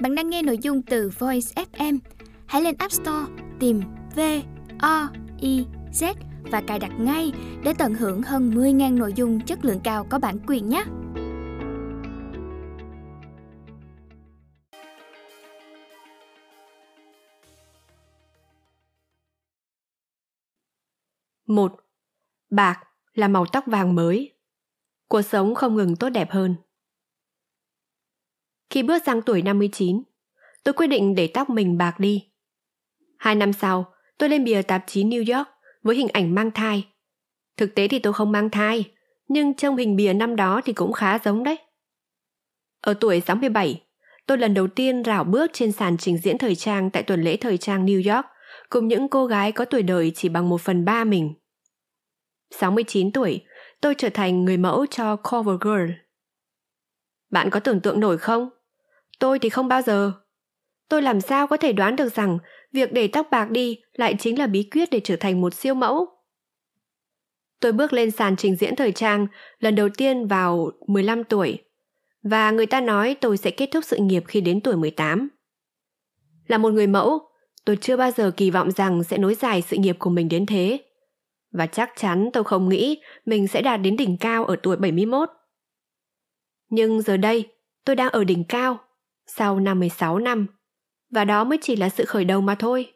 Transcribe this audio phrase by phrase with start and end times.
[0.00, 1.98] Bạn đang nghe nội dung từ Voice FM.
[2.46, 3.82] Hãy lên App Store tìm
[4.16, 4.20] V
[4.78, 5.08] O
[5.40, 7.32] I Z và cài đặt ngay
[7.64, 10.84] để tận hưởng hơn 10.000 nội dung chất lượng cao có bản quyền nhé.
[21.46, 21.72] Một,
[22.50, 22.80] Bạc
[23.14, 24.32] là màu tóc vàng mới.
[25.08, 26.56] Cuộc sống không ngừng tốt đẹp hơn.
[28.74, 30.02] Khi bước sang tuổi 59,
[30.64, 32.28] tôi quyết định để tóc mình bạc đi.
[33.18, 35.48] Hai năm sau, tôi lên bìa tạp chí New York
[35.82, 36.86] với hình ảnh mang thai.
[37.56, 38.84] Thực tế thì tôi không mang thai,
[39.28, 41.58] nhưng trong hình bìa năm đó thì cũng khá giống đấy.
[42.80, 43.82] Ở tuổi 67,
[44.26, 47.36] tôi lần đầu tiên rảo bước trên sàn trình diễn thời trang tại tuần lễ
[47.36, 48.26] thời trang New York
[48.68, 51.34] cùng những cô gái có tuổi đời chỉ bằng một phần ba mình.
[52.50, 53.40] 69 tuổi,
[53.80, 55.90] tôi trở thành người mẫu cho Cover Girl.
[57.30, 58.50] Bạn có tưởng tượng nổi không?
[59.24, 60.12] Tôi thì không bao giờ.
[60.88, 62.38] Tôi làm sao có thể đoán được rằng
[62.72, 65.74] việc để tóc bạc đi lại chính là bí quyết để trở thành một siêu
[65.74, 66.06] mẫu.
[67.60, 69.26] Tôi bước lên sàn trình diễn thời trang
[69.58, 71.58] lần đầu tiên vào 15 tuổi
[72.22, 75.28] và người ta nói tôi sẽ kết thúc sự nghiệp khi đến tuổi 18.
[76.46, 77.18] Là một người mẫu,
[77.64, 80.46] tôi chưa bao giờ kỳ vọng rằng sẽ nối dài sự nghiệp của mình đến
[80.46, 80.80] thế.
[81.52, 85.28] Và chắc chắn tôi không nghĩ mình sẽ đạt đến đỉnh cao ở tuổi 71.
[86.68, 87.48] Nhưng giờ đây,
[87.84, 88.80] tôi đang ở đỉnh cao,
[89.26, 90.46] sau 56 năm,
[91.10, 92.92] và đó mới chỉ là sự khởi đầu mà thôi.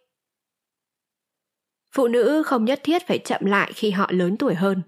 [1.94, 4.82] Phụ nữ không nhất thiết phải chậm lại khi họ lớn tuổi hơn.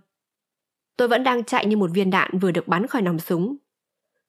[0.97, 3.57] Tôi vẫn đang chạy như một viên đạn vừa được bắn khỏi nòng súng.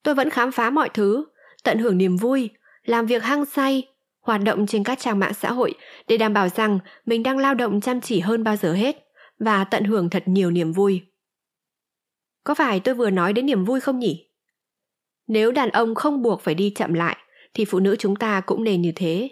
[0.04, 1.26] Tôi vẫn khám phá mọi thứ,
[1.64, 2.50] tận hưởng niềm vui,
[2.84, 3.88] làm việc hăng say,
[4.22, 5.74] hoạt động trên các trang mạng xã hội
[6.08, 9.08] để đảm bảo rằng mình đang lao động chăm chỉ hơn bao giờ hết
[9.40, 11.02] và tận hưởng thật nhiều niềm vui.
[12.44, 14.31] Có phải tôi vừa nói đến niềm vui không nhỉ?
[15.32, 17.18] Nếu đàn ông không buộc phải đi chậm lại,
[17.54, 19.30] thì phụ nữ chúng ta cũng nên như thế.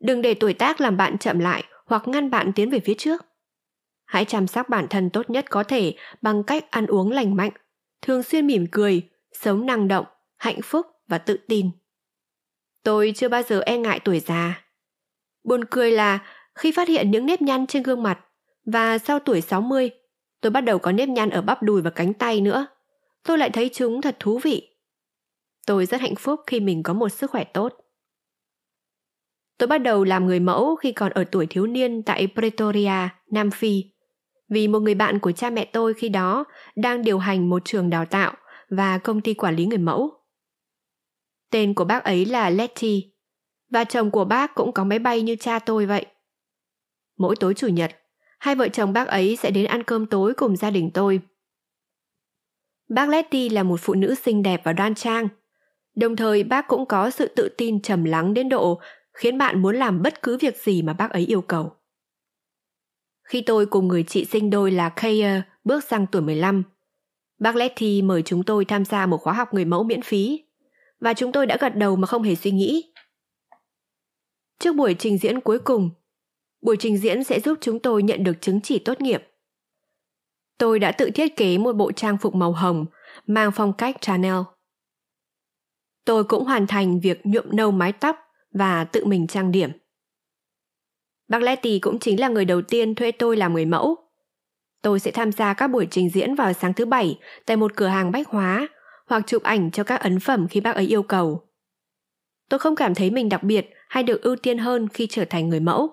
[0.00, 3.26] Đừng để tuổi tác làm bạn chậm lại hoặc ngăn bạn tiến về phía trước.
[4.04, 7.50] Hãy chăm sóc bản thân tốt nhất có thể bằng cách ăn uống lành mạnh,
[8.02, 9.02] thường xuyên mỉm cười,
[9.32, 10.06] sống năng động,
[10.36, 11.70] hạnh phúc và tự tin.
[12.82, 14.64] Tôi chưa bao giờ e ngại tuổi già.
[15.44, 16.18] Buồn cười là
[16.54, 18.18] khi phát hiện những nếp nhăn trên gương mặt
[18.64, 19.90] và sau tuổi 60,
[20.40, 22.66] tôi bắt đầu có nếp nhăn ở bắp đùi và cánh tay nữa.
[23.22, 24.75] Tôi lại thấy chúng thật thú vị.
[25.66, 27.72] Tôi rất hạnh phúc khi mình có một sức khỏe tốt.
[29.58, 33.50] Tôi bắt đầu làm người mẫu khi còn ở tuổi thiếu niên tại Pretoria, Nam
[33.50, 33.84] Phi,
[34.48, 36.44] vì một người bạn của cha mẹ tôi khi đó
[36.76, 38.34] đang điều hành một trường đào tạo
[38.70, 40.10] và công ty quản lý người mẫu.
[41.50, 43.12] Tên của bác ấy là Letty,
[43.70, 46.06] và chồng của bác cũng có máy bay như cha tôi vậy.
[47.18, 47.90] Mỗi tối chủ nhật,
[48.38, 51.20] hai vợ chồng bác ấy sẽ đến ăn cơm tối cùng gia đình tôi.
[52.88, 55.28] Bác Letty là một phụ nữ xinh đẹp và đoan trang.
[55.96, 58.80] Đồng thời bác cũng có sự tự tin trầm lắng đến độ
[59.12, 61.72] khiến bạn muốn làm bất cứ việc gì mà bác ấy yêu cầu.
[63.28, 66.62] Khi tôi cùng người chị sinh đôi là Kaya bước sang tuổi 15,
[67.38, 70.44] bác Letty mời chúng tôi tham gia một khóa học người mẫu miễn phí
[71.00, 72.92] và chúng tôi đã gật đầu mà không hề suy nghĩ.
[74.58, 75.90] Trước buổi trình diễn cuối cùng,
[76.60, 79.22] buổi trình diễn sẽ giúp chúng tôi nhận được chứng chỉ tốt nghiệp.
[80.58, 82.86] Tôi đã tự thiết kế một bộ trang phục màu hồng
[83.26, 84.36] mang phong cách Chanel.
[86.06, 88.16] Tôi cũng hoàn thành việc nhuộm nâu mái tóc
[88.52, 89.70] và tự mình trang điểm.
[91.28, 93.96] Bác Letty cũng chính là người đầu tiên thuê tôi làm người mẫu.
[94.82, 97.86] Tôi sẽ tham gia các buổi trình diễn vào sáng thứ bảy tại một cửa
[97.86, 98.68] hàng bách hóa
[99.06, 101.48] hoặc chụp ảnh cho các ấn phẩm khi bác ấy yêu cầu.
[102.48, 105.48] Tôi không cảm thấy mình đặc biệt hay được ưu tiên hơn khi trở thành
[105.48, 105.90] người mẫu.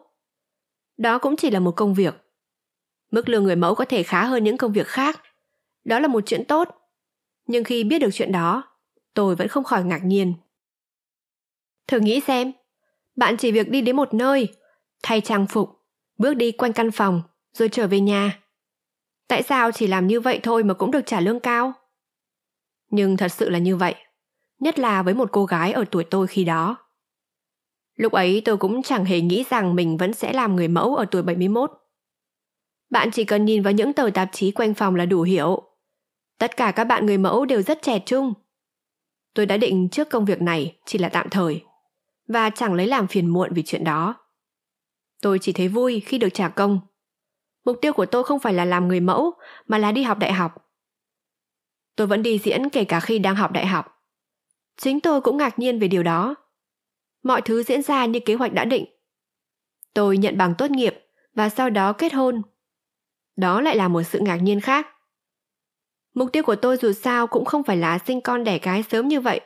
[0.97, 2.16] Đó cũng chỉ là một công việc.
[3.12, 5.22] Mức lương người mẫu có thể khá hơn những công việc khác.
[5.84, 6.69] Đó là một chuyện tốt.
[7.47, 8.72] Nhưng khi biết được chuyện đó,
[9.13, 10.34] tôi vẫn không khỏi ngạc nhiên.
[11.88, 12.51] Thử nghĩ xem,
[13.16, 14.47] bạn chỉ việc đi đến một nơi,
[15.03, 15.69] thay trang phục,
[16.18, 17.22] bước đi quanh căn phòng,
[17.53, 18.40] rồi trở về nhà.
[19.28, 21.74] Tại sao chỉ làm như vậy thôi mà cũng được trả lương cao?
[22.90, 23.96] Nhưng thật sự là như vậy,
[24.59, 26.77] nhất là với một cô gái ở tuổi tôi khi đó.
[27.95, 31.06] Lúc ấy tôi cũng chẳng hề nghĩ rằng mình vẫn sẽ làm người mẫu ở
[31.12, 31.71] tuổi 71.
[32.89, 35.62] Bạn chỉ cần nhìn vào những tờ tạp chí quanh phòng là đủ hiểu.
[36.39, 38.33] Tất cả các bạn người mẫu đều rất trẻ trung.
[39.33, 41.63] Tôi đã định trước công việc này chỉ là tạm thời,
[42.27, 44.15] và chẳng lấy làm phiền muộn vì chuyện đó.
[45.21, 46.80] Tôi chỉ thấy vui khi được trả công.
[47.65, 49.33] Mục tiêu của tôi không phải là làm người mẫu,
[49.68, 50.51] mà là đi học đại học.
[51.95, 53.85] Tôi vẫn đi diễn kể cả khi đang học đại học.
[54.77, 56.36] Chính tôi cũng ngạc nhiên về điều đó.
[57.24, 58.86] Mọi thứ diễn ra như kế hoạch đã định.
[59.94, 60.95] Tôi nhận bằng tốt nghiệp
[61.33, 62.41] và sau đó kết hôn.
[63.36, 64.88] Đó lại là một sự ngạc nhiên khác.
[66.13, 69.07] Mục tiêu của tôi dù sao cũng không phải là sinh con đẻ cái sớm
[69.07, 69.42] như vậy.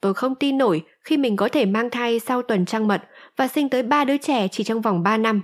[0.00, 3.02] Tôi không tin nổi khi mình có thể mang thai sau tuần trăng mật
[3.36, 5.42] và sinh tới ba đứa trẻ chỉ trong vòng ba năm.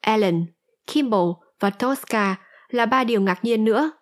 [0.00, 0.46] Ellen,
[0.86, 2.36] Kimball và Tosca
[2.68, 3.92] là ba điều ngạc nhiên nữa.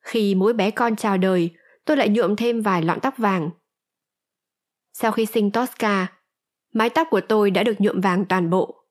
[0.00, 1.50] Khi mỗi bé con chào đời,
[1.84, 3.50] tôi lại nhuộm thêm vài lọn tóc vàng.
[4.92, 6.06] Sau khi sinh Tosca,
[6.72, 8.84] mái tóc của tôi đã được nhuộm vàng toàn bộ.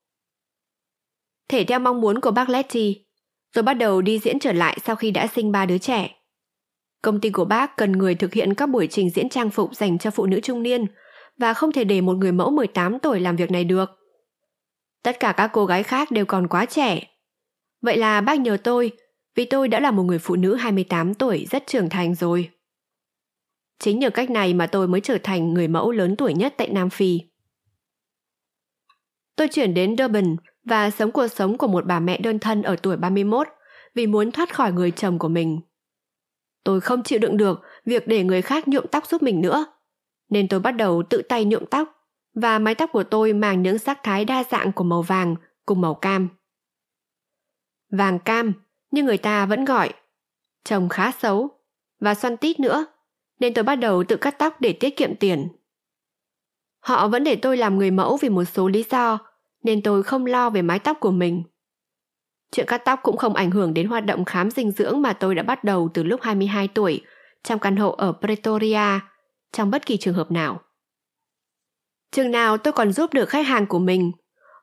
[1.47, 3.04] Thể theo mong muốn của bác Letty,
[3.55, 6.15] rồi bắt đầu đi diễn trở lại sau khi đã sinh ba đứa trẻ.
[7.01, 9.97] Công ty của bác cần người thực hiện các buổi trình diễn trang phục dành
[9.97, 10.85] cho phụ nữ trung niên
[11.37, 13.89] và không thể để một người mẫu 18 tuổi làm việc này được.
[15.03, 17.03] Tất cả các cô gái khác đều còn quá trẻ.
[17.81, 18.91] Vậy là bác nhờ tôi,
[19.35, 22.49] vì tôi đã là một người phụ nữ 28 tuổi rất trưởng thành rồi.
[23.79, 26.69] Chính nhờ cách này mà tôi mới trở thành người mẫu lớn tuổi nhất tại
[26.69, 27.19] Nam Phi.
[29.35, 30.35] Tôi chuyển đến Durban
[30.65, 33.47] và sống cuộc sống của một bà mẹ đơn thân ở tuổi 31
[33.95, 35.59] vì muốn thoát khỏi người chồng của mình.
[36.63, 39.65] Tôi không chịu đựng được việc để người khác nhuộm tóc giúp mình nữa,
[40.29, 41.89] nên tôi bắt đầu tự tay nhuộm tóc
[42.33, 45.35] và mái tóc của tôi mang những sắc thái đa dạng của màu vàng
[45.65, 46.29] cùng màu cam.
[47.91, 48.53] Vàng cam,
[48.91, 49.93] như người ta vẫn gọi,
[50.63, 51.49] trông khá xấu
[51.99, 52.85] và xoăn tít nữa,
[53.39, 55.47] nên tôi bắt đầu tự cắt tóc để tiết kiệm tiền.
[56.79, 59.19] Họ vẫn để tôi làm người mẫu vì một số lý do,
[59.65, 61.43] nên tôi không lo về mái tóc của mình.
[62.51, 65.35] Chuyện cắt tóc cũng không ảnh hưởng đến hoạt động khám dinh dưỡng mà tôi
[65.35, 67.01] đã bắt đầu từ lúc 22 tuổi
[67.43, 68.99] trong căn hộ ở Pretoria,
[69.51, 70.61] trong bất kỳ trường hợp nào.
[72.11, 74.11] Chừng nào tôi còn giúp được khách hàng của mình,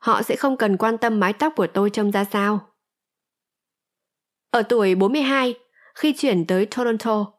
[0.00, 2.60] họ sẽ không cần quan tâm mái tóc của tôi trông ra sao.
[4.50, 5.54] Ở tuổi 42,
[5.94, 7.32] khi chuyển tới Toronto,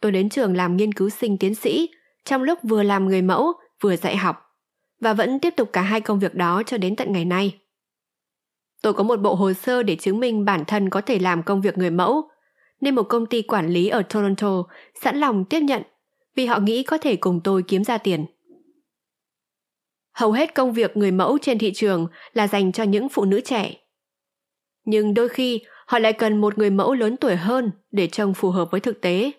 [0.00, 1.88] tôi đến trường làm nghiên cứu sinh tiến sĩ
[2.24, 4.43] trong lúc vừa làm người mẫu vừa dạy học
[5.04, 7.58] và vẫn tiếp tục cả hai công việc đó cho đến tận ngày nay.
[8.82, 11.60] Tôi có một bộ hồ sơ để chứng minh bản thân có thể làm công
[11.60, 12.28] việc người mẫu,
[12.80, 14.62] nên một công ty quản lý ở Toronto
[15.02, 15.82] sẵn lòng tiếp nhận
[16.36, 18.26] vì họ nghĩ có thể cùng tôi kiếm ra tiền.
[20.12, 23.40] Hầu hết công việc người mẫu trên thị trường là dành cho những phụ nữ
[23.40, 23.74] trẻ.
[24.84, 28.50] Nhưng đôi khi họ lại cần một người mẫu lớn tuổi hơn để trông phù
[28.50, 29.30] hợp với thực tế.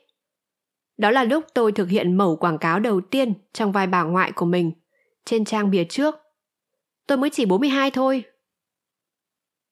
[0.97, 4.31] Đó là lúc tôi thực hiện mẫu quảng cáo đầu tiên trong vai bà ngoại
[4.31, 4.71] của mình,
[5.25, 6.15] trên trang bìa trước.
[7.07, 8.23] Tôi mới chỉ 42 thôi.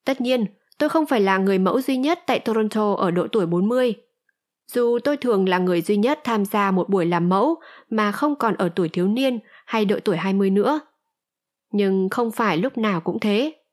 [0.06, 0.46] Tất nhiên,
[0.78, 3.96] tôi không phải là người mẫu duy nhất tại Toronto ở độ tuổi 40.
[4.68, 8.36] Dù tôi thường là người duy nhất tham gia một buổi làm mẫu mà không
[8.36, 10.80] còn ở tuổi thiếu niên hay độ tuổi 20 nữa.
[11.72, 13.64] Nhưng không phải lúc nào cũng thế.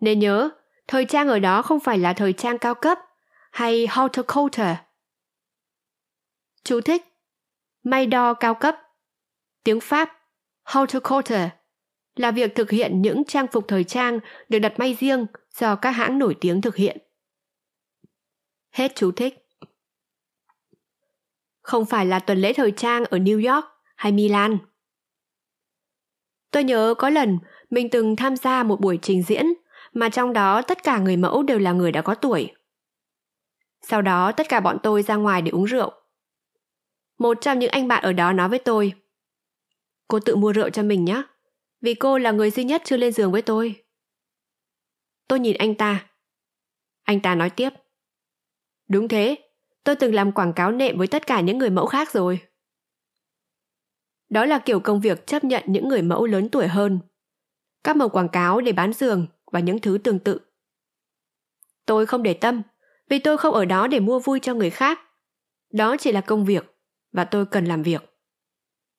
[0.00, 0.50] Nên nhớ,
[0.88, 2.98] thời trang ở đó không phải là thời trang cao cấp
[3.52, 4.76] hay haute couture.
[6.64, 7.04] Chú thích
[7.82, 8.76] May đo cao cấp
[9.64, 10.15] Tiếng Pháp
[10.66, 11.50] Haute couture
[12.16, 14.18] là việc thực hiện những trang phục thời trang
[14.48, 16.98] được đặt may riêng do các hãng nổi tiếng thực hiện.
[18.70, 19.48] Hết chú thích.
[21.62, 23.64] Không phải là tuần lễ thời trang ở New York
[23.96, 24.58] hay Milan.
[26.50, 27.38] Tôi nhớ có lần
[27.70, 29.46] mình từng tham gia một buổi trình diễn
[29.92, 32.54] mà trong đó tất cả người mẫu đều là người đã có tuổi.
[33.82, 35.92] Sau đó tất cả bọn tôi ra ngoài để uống rượu.
[37.18, 38.94] Một trong những anh bạn ở đó nói với tôi
[40.08, 41.22] Cô tự mua rượu cho mình nhé
[41.80, 43.84] vì cô là người duy nhất chưa lên giường với tôi.
[45.28, 46.06] Tôi nhìn anh ta.
[47.02, 47.70] Anh ta nói tiếp.
[48.88, 49.36] Đúng thế,
[49.84, 52.40] tôi từng làm quảng cáo nệm với tất cả những người mẫu khác rồi.
[54.28, 56.98] Đó là kiểu công việc chấp nhận những người mẫu lớn tuổi hơn.
[57.84, 60.40] Các màu quảng cáo để bán giường và những thứ tương tự.
[61.86, 62.62] Tôi không để tâm,
[63.08, 65.00] vì tôi không ở đó để mua vui cho người khác.
[65.72, 66.76] Đó chỉ là công việc,
[67.12, 68.15] và tôi cần làm việc.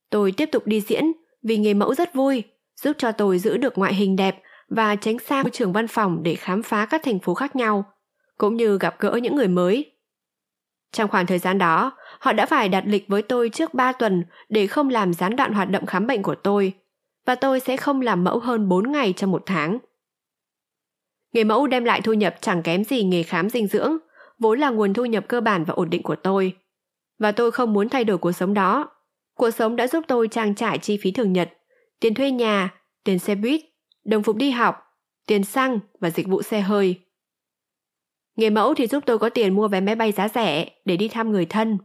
[0.10, 1.12] Tôi tiếp tục đi diễn
[1.44, 2.44] vì nghề mẫu rất vui
[2.82, 6.24] giúp cho tôi giữ được ngoại hình đẹp và tránh xa môi trường văn phòng
[6.24, 7.86] để khám phá các thành phố khác nhau,
[8.38, 9.92] cũng như gặp gỡ những người mới.
[10.92, 14.24] Trong khoảng thời gian đó, họ đã phải đặt lịch với tôi trước 3 tuần
[14.50, 16.74] để không làm gián đoạn hoạt động khám bệnh của tôi,
[17.26, 19.78] và tôi sẽ không làm mẫu hơn 4 ngày trong một tháng.
[21.34, 23.98] Nghề mẫu đem lại thu nhập chẳng kém gì nghề khám dinh dưỡng,
[24.40, 26.54] vốn là nguồn thu nhập cơ bản và ổn định của tôi.
[27.20, 28.90] Và tôi không muốn thay đổi cuộc sống đó.
[29.38, 31.50] Cuộc sống đã giúp tôi trang trải chi phí thường nhật
[32.00, 33.62] tiền thuê nhà, tiền xe buýt,
[34.06, 34.76] đồng phục đi học,
[35.28, 37.00] tiền xăng và dịch vụ xe hơi.
[38.36, 41.08] Nghề mẫu thì giúp tôi có tiền mua vé máy bay giá rẻ để đi
[41.08, 41.78] thăm người thân,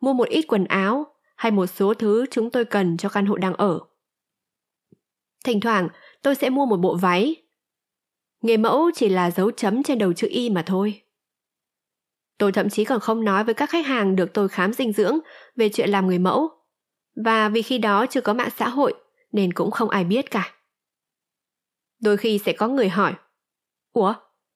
[0.00, 3.36] mua một ít quần áo hay một số thứ chúng tôi cần cho căn hộ
[3.36, 3.80] đang ở.
[5.44, 5.88] Thỉnh thoảng
[6.22, 7.36] tôi sẽ mua một bộ váy.
[8.42, 11.02] Nghề mẫu chỉ là dấu chấm trên đầu chữ Y mà thôi.
[12.38, 15.18] Tôi thậm chí còn không nói với các khách hàng được tôi khám dinh dưỡng
[15.56, 16.56] về chuyện làm người mẫu.
[17.24, 18.94] Và vì khi đó chưa có mạng xã hội
[19.32, 20.54] nên cũng không ai biết cả.
[22.00, 23.14] Đôi khi sẽ có người hỏi
[23.92, 24.14] Ủa,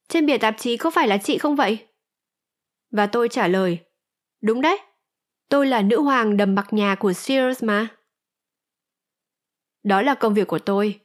[0.09, 1.87] trên bìa tạp chí có phải là chị không vậy?
[2.91, 3.79] Và tôi trả lời
[4.43, 4.79] Đúng đấy,
[5.51, 7.89] Tôi là nữ hoàng đầm mặc nhà của Sears mà.
[9.83, 11.01] Đó là công việc của tôi.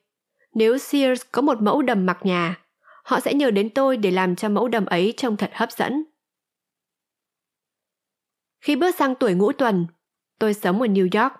[0.53, 2.55] Nếu Sears có một mẫu đầm mặc nhà,
[3.03, 6.03] họ sẽ nhờ đến tôi để làm cho mẫu đầm ấy trông thật hấp dẫn.
[8.61, 9.87] Khi bước sang tuổi ngũ tuần,
[10.39, 11.33] tôi sống ở New York.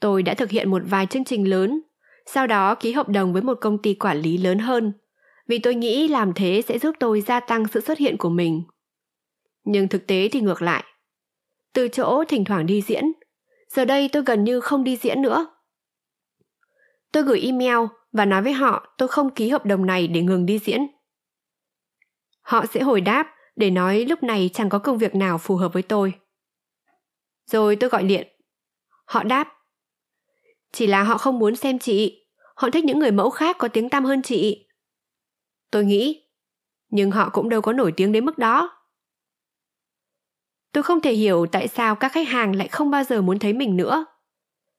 [0.00, 1.80] Tôi đã thực hiện một vài chương trình lớn,
[2.26, 4.92] sau đó ký hợp đồng với một công ty quản lý lớn hơn,
[5.46, 8.62] vì tôi nghĩ làm thế sẽ giúp tôi gia tăng sự xuất hiện của mình.
[9.64, 10.84] Nhưng thực tế thì ngược lại.
[11.72, 13.04] Từ chỗ thỉnh thoảng đi diễn,
[13.68, 15.46] giờ đây tôi gần như không đi diễn nữa.
[17.12, 17.78] Tôi gửi email
[18.12, 20.86] và nói với họ tôi không ký hợp đồng này để ngừng đi diễn.
[22.40, 25.72] Họ sẽ hồi đáp để nói lúc này chẳng có công việc nào phù hợp
[25.72, 26.12] với tôi.
[27.46, 28.28] Rồi tôi gọi điện.
[29.04, 29.57] Họ đáp.
[30.72, 32.26] Chỉ là họ không muốn xem chị.
[32.54, 34.68] Họ thích những người mẫu khác có tiếng tăm hơn chị.
[35.70, 36.24] Tôi nghĩ.
[36.90, 38.78] Nhưng họ cũng đâu có nổi tiếng đến mức đó.
[40.72, 43.52] Tôi không thể hiểu tại sao các khách hàng lại không bao giờ muốn thấy
[43.52, 44.04] mình nữa.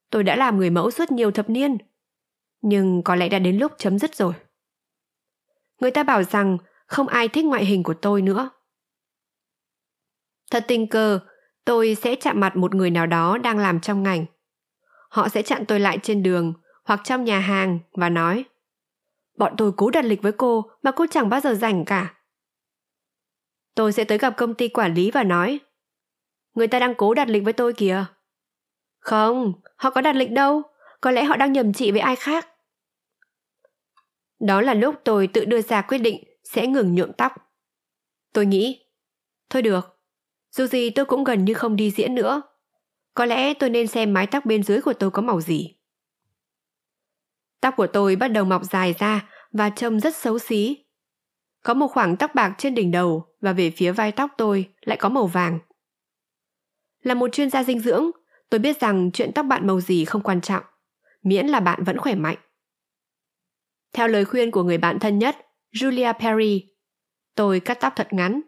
[0.09, 1.77] Tôi đã làm người mẫu suốt nhiều thập niên.
[2.61, 4.33] Nhưng có lẽ đã đến lúc chấm dứt rồi.
[5.79, 8.49] Người ta bảo rằng không ai thích ngoại hình của tôi nữa.
[10.51, 11.19] Thật tình cờ,
[11.65, 14.25] tôi sẽ chạm mặt một người nào đó đang làm trong ngành.
[15.09, 18.45] Họ sẽ chặn tôi lại trên đường hoặc trong nhà hàng và nói
[19.37, 22.13] Bọn tôi cố đặt lịch với cô mà cô chẳng bao giờ rảnh cả.
[23.75, 25.59] Tôi sẽ tới gặp công ty quản lý và nói
[26.53, 28.05] Người ta đang cố đặt lịch với tôi kìa.
[28.99, 30.61] Không, họ có đặt lịch đâu.
[31.01, 32.47] Có lẽ họ đang nhầm chị với ai khác.
[34.39, 37.33] Đó là lúc tôi tự đưa ra quyết định sẽ ngừng nhuộm tóc.
[38.33, 38.85] Tôi nghĩ,
[39.49, 39.99] thôi được,
[40.51, 42.41] dù gì tôi cũng gần như không đi diễn nữa.
[43.19, 45.75] Có lẽ tôi nên xem mái tóc bên dưới của tôi có màu gì.
[47.61, 50.85] Tóc của tôi bắt đầu mọc dài ra và trông rất xấu xí.
[51.63, 54.97] Có một khoảng tóc bạc trên đỉnh đầu và về phía vai tóc tôi lại
[54.97, 55.59] có màu vàng.
[57.01, 58.11] Là một chuyên gia dinh dưỡng,
[58.49, 60.63] tôi biết rằng chuyện tóc bạn màu gì không quan trọng,
[61.23, 62.37] miễn là bạn vẫn khỏe mạnh.
[63.93, 65.37] Theo lời khuyên của người bạn thân nhất,
[65.73, 66.65] Julia Perry,
[67.35, 68.41] tôi cắt tóc thật ngắn.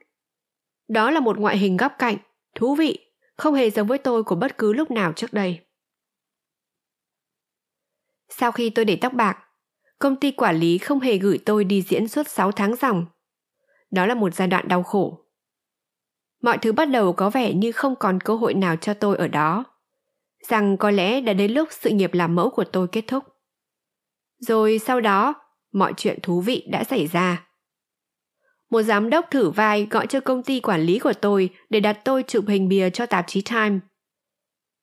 [0.87, 2.17] Đó là một ngoại hình góc cạnh,
[2.55, 3.10] thú vị,
[3.41, 5.59] không hề giống với tôi của bất cứ lúc nào trước đây.
[8.29, 9.37] Sau khi tôi để tóc bạc,
[9.99, 13.05] công ty quản lý không hề gửi tôi đi diễn suốt 6 tháng dòng.
[13.91, 15.25] Đó là một giai đoạn đau khổ.
[16.41, 19.27] Mọi thứ bắt đầu có vẻ như không còn cơ hội nào cho tôi ở
[19.27, 19.65] đó.
[20.47, 23.23] Rằng có lẽ đã đến lúc sự nghiệp làm mẫu của tôi kết thúc.
[24.39, 25.33] Rồi sau đó,
[25.71, 27.50] mọi chuyện thú vị đã xảy ra.
[28.71, 31.99] Một giám đốc thử vai gọi cho công ty quản lý của tôi để đặt
[32.05, 33.79] tôi chụp hình bìa cho tạp chí Time.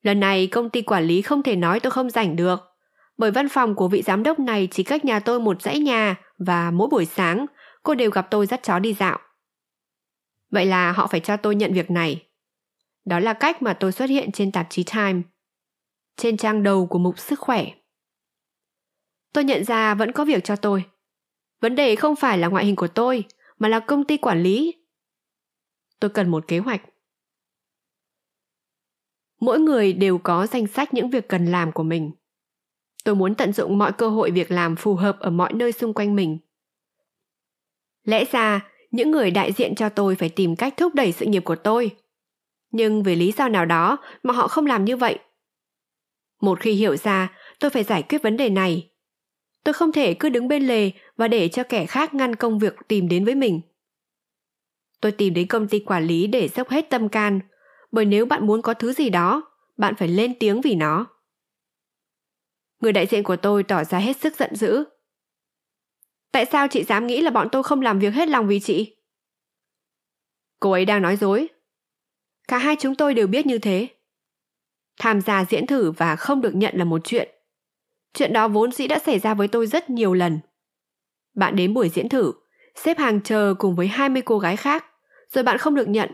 [0.02, 2.60] Lần này công ty quản lý không thể nói tôi không rảnh được,
[3.18, 6.16] bởi văn phòng của vị giám đốc này chỉ cách nhà tôi một dãy nhà
[6.38, 7.46] và mỗi buổi sáng
[7.82, 9.18] cô đều gặp tôi dắt chó đi dạo.
[10.50, 12.26] Vậy là họ phải cho tôi nhận việc này.
[13.04, 15.22] Đó là cách mà tôi xuất hiện trên tạp chí Time.
[16.16, 17.66] Trên trang đầu của mục sức khỏe.
[19.32, 20.84] Tôi nhận ra vẫn có việc cho tôi.
[21.60, 23.24] Vấn đề không phải là ngoại hình của tôi,
[23.58, 24.74] mà là công ty quản lý.
[26.00, 26.82] Tôi cần một kế hoạch.
[29.40, 32.10] Mỗi người đều có danh sách những việc cần làm của mình.
[33.04, 35.94] Tôi muốn tận dụng mọi cơ hội việc làm phù hợp ở mọi nơi xung
[35.94, 36.38] quanh mình.
[38.04, 41.42] Lẽ ra, những người đại diện cho tôi phải tìm cách thúc đẩy sự nghiệp
[41.44, 41.96] của tôi.
[42.70, 45.18] Nhưng vì lý do nào đó mà họ không làm như vậy.
[46.40, 48.90] Một khi hiểu ra, tôi phải giải quyết vấn đề này.
[49.64, 52.74] Tôi không thể cứ đứng bên lề và để cho kẻ khác ngăn công việc
[52.88, 53.60] tìm đến với mình.
[55.00, 57.40] Tôi tìm đến công ty quản lý để dốc hết tâm can,
[57.92, 61.06] bởi nếu bạn muốn có thứ gì đó, bạn phải lên tiếng vì nó.
[62.80, 64.84] Người đại diện của tôi tỏ ra hết sức giận dữ.
[66.32, 68.96] Tại sao chị dám nghĩ là bọn tôi không làm việc hết lòng vì chị?
[70.60, 71.48] Cô ấy đang nói dối.
[72.48, 73.88] Cả hai chúng tôi đều biết như thế.
[74.98, 77.28] Tham gia diễn thử và không được nhận là một chuyện.
[78.14, 80.40] Chuyện đó vốn dĩ đã xảy ra với tôi rất nhiều lần.
[81.38, 82.32] Bạn đến buổi diễn thử,
[82.74, 84.84] xếp hàng chờ cùng với 20 cô gái khác,
[85.28, 86.10] rồi bạn không được nhận.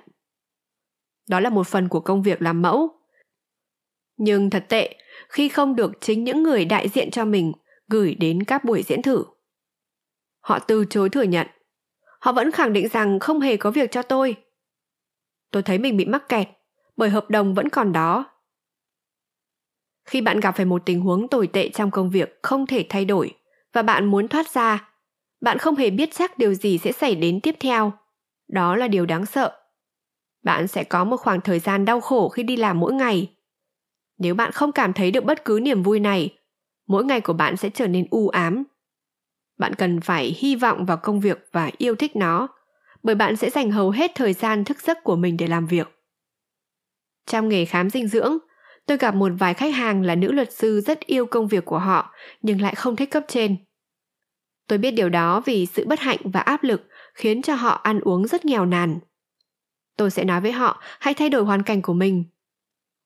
[1.29, 2.89] Đó là một phần của công việc làm mẫu.
[4.17, 4.97] Nhưng thật tệ
[5.29, 7.53] khi không được chính những người đại diện cho mình
[7.89, 9.25] gửi đến các buổi diễn thử.
[10.41, 11.47] Họ từ chối thừa nhận.
[12.21, 14.37] Họ vẫn khẳng định rằng không hề có việc cho tôi.
[15.51, 16.49] Tôi thấy mình bị mắc kẹt,
[16.97, 18.25] bởi hợp đồng vẫn còn đó.
[20.05, 23.05] Khi bạn gặp phải một tình huống tồi tệ trong công việc không thể thay
[23.05, 23.35] đổi
[23.73, 24.94] và bạn muốn thoát ra,
[25.45, 27.93] bạn không hề biết chắc điều gì sẽ xảy đến tiếp theo.
[28.49, 29.61] Đó là điều đáng sợ.
[30.45, 33.37] Bạn sẽ có một khoảng thời gian đau khổ khi đi làm mỗi ngày.
[34.19, 36.39] Nếu bạn không cảm thấy được bất cứ niềm vui này,
[36.87, 38.65] mỗi ngày của bạn sẽ trở nên u ám
[39.59, 42.49] bạn cần phải hy vọng vào công việc và yêu thích nó
[43.03, 45.89] bởi bạn sẽ dành hầu hết thời gian thức giấc của mình để làm việc
[47.27, 48.39] Trong nghề khám dinh dưỡng,
[48.87, 51.79] tôi gặp một vài khách hàng là nữ luật sư rất yêu công việc của
[51.79, 53.57] họ nhưng lại không thích cấp trên.
[54.67, 56.83] Tôi biết điều đó vì sự bất hạnh và áp lực
[57.15, 58.99] khiến cho họ ăn uống rất nghèo nàn.
[59.97, 62.25] Tôi sẽ nói với họ hãy thay đổi hoàn cảnh của mình.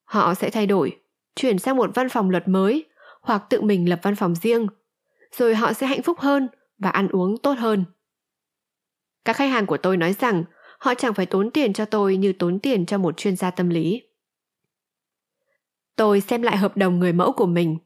[0.05, 1.01] Họ sẽ thay đổi,
[1.37, 2.85] chuyển sang một văn phòng luật mới
[3.21, 4.67] hoặc tự mình lập văn phòng riêng.
[5.33, 6.49] Rồi họ sẽ hạnh phúc hơn
[6.79, 7.85] và ăn uống tốt hơn.
[9.25, 10.45] Các khách hàng của tôi nói rằng
[10.79, 13.69] họ chẳng phải tốn tiền cho tôi như tốn tiền cho một chuyên gia tâm
[13.69, 14.03] lý.
[15.97, 17.79] Tôi xem lại hợp đồng người mẫu của mình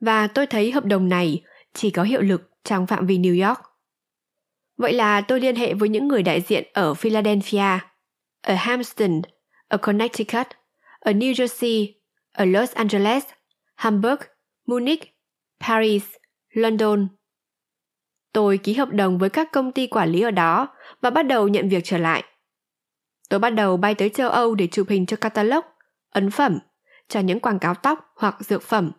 [0.00, 1.42] và tôi thấy hợp đồng này
[1.72, 3.60] chỉ có hiệu lực trong phạm vi New York.
[4.76, 7.78] Vậy là tôi liên hệ với những người đại diện ở Philadelphia,
[8.42, 9.22] ở Hampton,
[9.68, 10.46] ở Connecticut,
[11.00, 11.92] ở New Jersey,
[12.32, 13.24] ở Los Angeles,
[13.74, 14.20] Hamburg,
[14.66, 15.16] Munich,
[15.60, 16.04] Paris,
[16.50, 17.08] London.
[18.32, 20.68] Tôi ký hợp đồng với các công ty quản lý ở đó
[21.00, 22.24] và bắt đầu nhận việc trở lại.
[23.28, 25.64] Tôi bắt đầu bay tới châu Âu để chụp hình cho catalog,
[26.10, 26.58] ấn phẩm,
[27.08, 28.92] cho những quảng cáo tóc hoặc dược phẩm.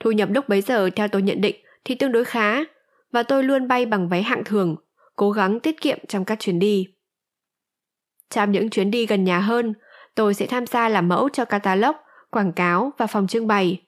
[0.00, 2.64] Thu nhập lúc bấy giờ theo tôi nhận định thì tương đối khá
[3.12, 4.76] và tôi luôn bay bằng vé hạng thường,
[5.16, 6.86] cố gắng tiết kiệm trong các chuyến đi.
[8.30, 9.74] Trong những chuyến đi gần nhà hơn,
[10.14, 11.96] tôi sẽ tham gia làm mẫu cho catalog,
[12.30, 13.86] quảng cáo và phòng trưng bày.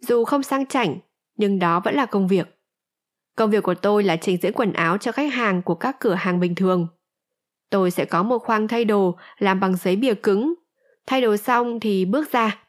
[0.00, 0.98] Dù không sang chảnh,
[1.36, 2.58] nhưng đó vẫn là công việc.
[3.36, 6.14] Công việc của tôi là trình diễn quần áo cho khách hàng của các cửa
[6.14, 6.86] hàng bình thường.
[7.70, 10.54] Tôi sẽ có một khoang thay đồ làm bằng giấy bìa cứng.
[11.06, 12.64] Thay đồ xong thì bước ra.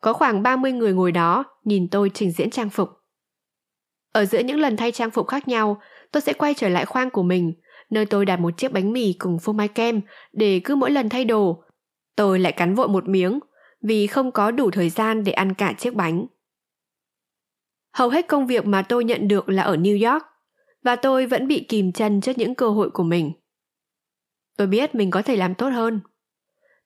[0.00, 2.88] Có khoảng 30 người ngồi đó nhìn tôi trình diễn trang phục.
[4.14, 5.80] Ở giữa những lần thay trang phục khác nhau,
[6.12, 7.54] tôi sẽ quay trở lại khoang của mình,
[7.90, 10.00] nơi tôi đặt một chiếc bánh mì cùng phô mai kem
[10.32, 11.64] để cứ mỗi lần thay đồ,
[12.16, 13.38] tôi lại cắn vội một miếng
[13.82, 16.26] vì không có đủ thời gian để ăn cả chiếc bánh.
[17.92, 20.22] Hầu hết công việc mà tôi nhận được là ở New York
[20.82, 23.32] và tôi vẫn bị kìm chân trước những cơ hội của mình.
[24.56, 26.00] Tôi biết mình có thể làm tốt hơn.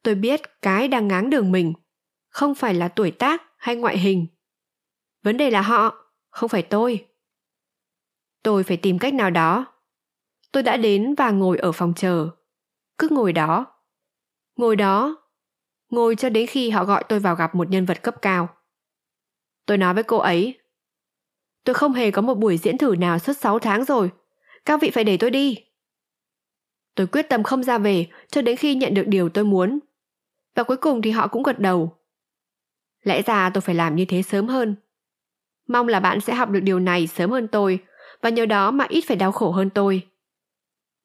[0.02, 1.72] Tôi biết cái đang ngáng đường mình
[2.28, 4.26] không phải là tuổi tác hay ngoại hình.
[5.22, 5.94] Vấn đề là họ,
[6.30, 7.08] không phải tôi.
[8.42, 9.66] Tôi phải tìm cách nào đó.
[10.52, 12.28] Tôi đã đến và ngồi ở phòng chờ.
[12.98, 13.66] Cứ ngồi đó.
[14.56, 15.16] Ngồi đó.
[15.90, 18.48] Ngồi cho đến khi họ gọi tôi vào gặp một nhân vật cấp cao.
[19.66, 20.58] Tôi nói với cô ấy.
[21.64, 24.10] Tôi không hề có một buổi diễn thử nào suốt 6 tháng rồi.
[24.64, 25.56] Các vị phải để tôi đi.
[26.94, 29.78] Tôi quyết tâm không ra về cho đến khi nhận được điều tôi muốn.
[30.54, 31.96] Và cuối cùng thì họ cũng gật đầu.
[33.02, 34.76] Lẽ ra tôi phải làm như thế sớm hơn.
[35.68, 37.84] Mong là bạn sẽ học được điều này sớm hơn tôi
[38.22, 40.06] và nhờ đó mà ít phải đau khổ hơn tôi.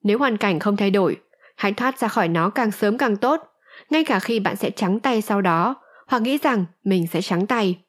[0.04, 1.18] Nếu hoàn cảnh không thay đổi,
[1.56, 3.42] hãy thoát ra khỏi nó càng sớm càng tốt,
[3.90, 5.76] ngay cả khi bạn sẽ trắng tay sau đó
[6.08, 7.80] hoặc nghĩ rằng mình sẽ trắng tay.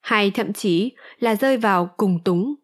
[0.00, 2.54] Hay thậm chí là rơi vào cùng túng.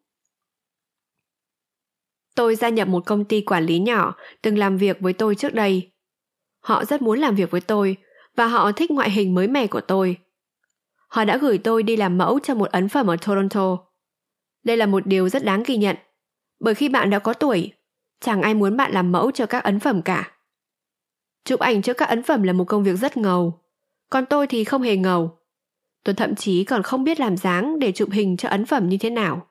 [2.35, 5.54] Tôi gia nhập một công ty quản lý nhỏ từng làm việc với tôi trước
[5.54, 5.92] đây.
[6.61, 7.96] Họ rất muốn làm việc với tôi
[8.37, 10.16] và họ thích ngoại hình mới mẻ của tôi.
[11.08, 13.91] Họ đã gửi tôi đi làm mẫu cho một ấn phẩm ở Toronto.
[14.64, 15.96] Đây là một điều rất đáng ghi nhận,
[16.61, 17.72] bởi khi bạn đã có tuổi,
[18.20, 20.33] chẳng ai muốn bạn làm mẫu cho các ấn phẩm cả.
[21.44, 23.61] Chụp ảnh cho các ấn phẩm là một công việc rất ngầu,
[24.11, 25.38] còn tôi thì không hề ngầu.
[26.05, 28.96] Tôi thậm chí còn không biết làm dáng để chụp hình cho ấn phẩm như
[29.01, 29.46] thế nào.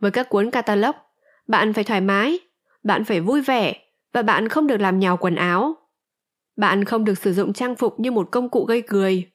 [0.00, 0.96] Với các cuốn catalog,
[1.46, 2.38] bạn phải thoải mái,
[2.82, 3.76] bạn phải vui vẻ
[4.12, 5.74] và bạn không được làm nhào quần áo.
[6.56, 9.30] Bạn không được sử dụng trang phục như một công cụ gây cười.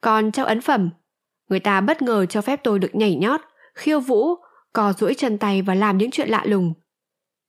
[0.00, 0.90] Còn trong ấn phẩm,
[1.50, 3.40] người ta bất ngờ cho phép tôi được nhảy nhót,
[3.74, 4.34] khiêu vũ,
[4.72, 6.74] cò duỗi chân tay và làm những chuyện lạ lùng.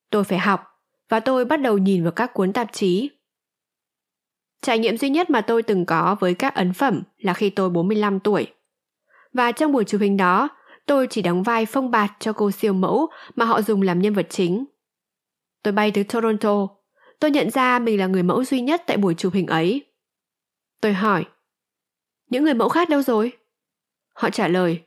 [0.10, 0.64] Tôi phải học
[1.10, 3.10] và tôi bắt đầu nhìn vào các cuốn tạp chí.
[4.62, 7.70] Trải nghiệm duy nhất mà tôi từng có với các ấn phẩm là khi tôi
[7.70, 8.48] 45 tuổi.
[9.34, 10.50] Và trong buổi chụp hình đó,
[10.86, 14.14] tôi chỉ đóng vai phong bạt cho cô siêu mẫu mà họ dùng làm nhân
[14.14, 14.66] vật chính.
[15.64, 16.68] Tôi bay tới Toronto.
[17.20, 19.86] Tôi nhận ra mình là người mẫu duy nhất tại buổi chụp hình ấy.
[20.82, 21.26] Tôi hỏi,
[22.30, 23.32] những người mẫu khác đâu rồi?
[24.14, 24.84] Họ trả lời,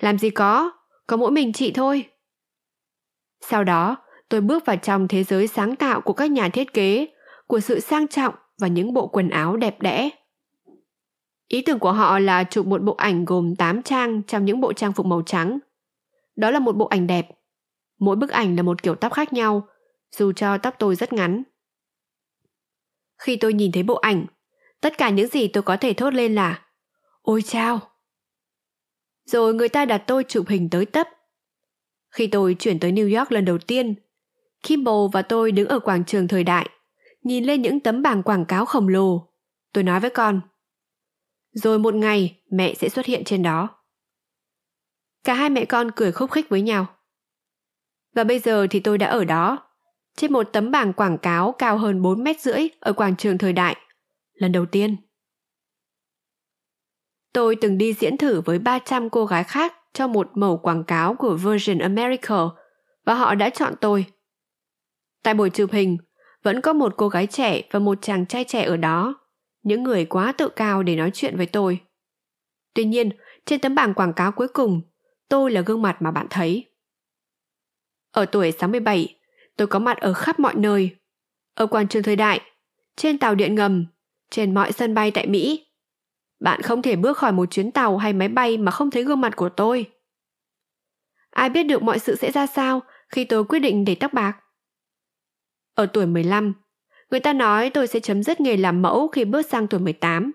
[0.00, 0.72] làm gì có,
[1.06, 2.08] có mỗi mình chị thôi.
[3.40, 3.96] Sau đó,
[4.28, 7.06] tôi bước vào trong thế giới sáng tạo của các nhà thiết kế,
[7.46, 10.10] của sự sang trọng và những bộ quần áo đẹp đẽ.
[11.48, 14.72] Ý tưởng của họ là chụp một bộ ảnh gồm 8 trang trong những bộ
[14.72, 15.58] trang phục màu trắng.
[16.36, 17.28] Đó là một bộ ảnh đẹp.
[17.98, 19.68] Mỗi bức ảnh là một kiểu tóc khác nhau,
[20.16, 21.42] dù cho tóc tôi rất ngắn.
[23.18, 24.26] Khi tôi nhìn thấy bộ ảnh,
[24.80, 26.62] tất cả những gì tôi có thể thốt lên là
[27.22, 27.91] Ôi chao!
[29.24, 31.08] Rồi người ta đặt tôi chụp hình tới tấp.
[32.10, 33.94] Khi tôi chuyển tới New York lần đầu tiên,
[34.68, 36.68] Kimball và tôi đứng ở quảng trường thời đại,
[37.22, 39.28] nhìn lên những tấm bảng quảng cáo khổng lồ.
[39.72, 40.40] Tôi nói với con.
[41.52, 43.68] Rồi một ngày mẹ sẽ xuất hiện trên đó.
[45.24, 46.86] Cả hai mẹ con cười khúc khích với nhau.
[48.14, 49.58] Và bây giờ thì tôi đã ở đó,
[50.16, 53.52] trên một tấm bảng quảng cáo cao hơn 4 mét rưỡi ở quảng trường thời
[53.52, 53.76] đại,
[54.34, 54.96] lần đầu tiên.
[57.32, 61.14] Tôi từng đi diễn thử với 300 cô gái khác cho một mẫu quảng cáo
[61.14, 62.36] của Virgin America
[63.04, 64.06] và họ đã chọn tôi.
[65.22, 65.96] Tại buổi chụp hình,
[66.42, 69.14] vẫn có một cô gái trẻ và một chàng trai trẻ ở đó,
[69.62, 71.80] những người quá tự cao để nói chuyện với tôi.
[72.74, 73.10] Tuy nhiên,
[73.46, 74.80] trên tấm bảng quảng cáo cuối cùng,
[75.28, 76.64] tôi là gương mặt mà bạn thấy.
[78.10, 79.16] Ở tuổi 67,
[79.56, 80.96] tôi có mặt ở khắp mọi nơi.
[81.54, 82.40] Ở quảng trường thời đại,
[82.96, 83.86] trên tàu điện ngầm,
[84.30, 85.66] trên mọi sân bay tại Mỹ.
[86.42, 89.20] Bạn không thể bước khỏi một chuyến tàu hay máy bay mà không thấy gương
[89.20, 89.90] mặt của tôi.
[91.30, 94.38] Ai biết được mọi sự sẽ ra sao khi tôi quyết định để tóc bạc?
[95.74, 96.54] Ở tuổi 15,
[97.10, 100.32] người ta nói tôi sẽ chấm dứt nghề làm mẫu khi bước sang tuổi 18.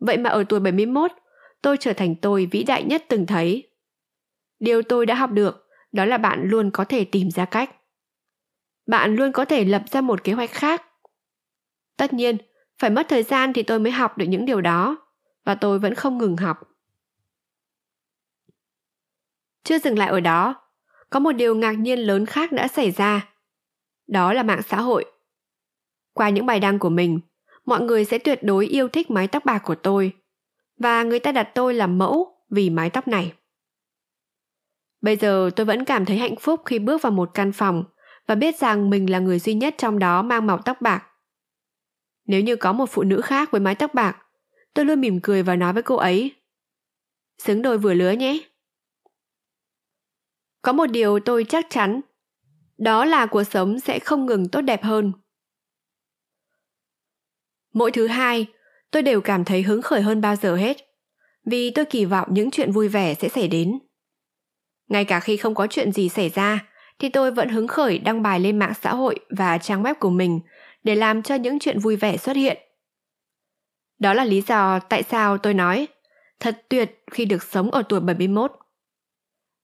[0.00, 1.10] Vậy mà ở tuổi 71,
[1.62, 3.70] tôi trở thành tôi vĩ đại nhất từng thấy.
[4.58, 7.70] Điều tôi đã học được đó là bạn luôn có thể tìm ra cách.
[8.86, 10.82] Bạn luôn có thể lập ra một kế hoạch khác.
[11.96, 12.36] Tất nhiên,
[12.80, 14.96] phải mất thời gian thì tôi mới học được những điều đó,
[15.44, 16.58] và tôi vẫn không ngừng học.
[19.64, 20.54] Chưa dừng lại ở đó,
[21.10, 23.28] có một điều ngạc nhiên lớn khác đã xảy ra.
[24.06, 25.04] Đó là mạng xã hội.
[26.12, 27.20] Qua những bài đăng của mình,
[27.64, 30.12] mọi người sẽ tuyệt đối yêu thích mái tóc bạc của tôi,
[30.78, 33.32] và người ta đặt tôi làm mẫu vì mái tóc này.
[35.00, 37.84] Bây giờ tôi vẫn cảm thấy hạnh phúc khi bước vào một căn phòng
[38.26, 41.09] và biết rằng mình là người duy nhất trong đó mang màu tóc bạc.
[42.30, 44.16] Nếu như có một phụ nữ khác với mái tóc bạc,
[44.74, 46.34] tôi luôn mỉm cười và nói với cô ấy.
[47.38, 48.38] Xứng đôi vừa lứa nhé.
[50.62, 52.00] Có một điều tôi chắc chắn,
[52.78, 55.12] đó là cuộc sống sẽ không ngừng tốt đẹp hơn.
[57.72, 58.46] Mỗi thứ hai,
[58.90, 60.76] tôi đều cảm thấy hứng khởi hơn bao giờ hết,
[61.44, 63.78] vì tôi kỳ vọng những chuyện vui vẻ sẽ xảy đến.
[64.88, 66.66] Ngay cả khi không có chuyện gì xảy ra,
[66.98, 70.10] thì tôi vẫn hứng khởi đăng bài lên mạng xã hội và trang web của
[70.10, 70.40] mình
[70.82, 72.58] để làm cho những chuyện vui vẻ xuất hiện.
[73.98, 75.88] Đó là lý do tại sao tôi nói,
[76.40, 78.52] thật tuyệt khi được sống ở tuổi 71.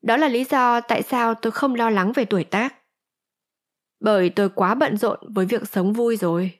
[0.02, 2.74] Đó là lý do tại sao tôi không lo lắng về tuổi tác.
[4.00, 6.58] Bởi tôi quá bận rộn với việc sống vui rồi.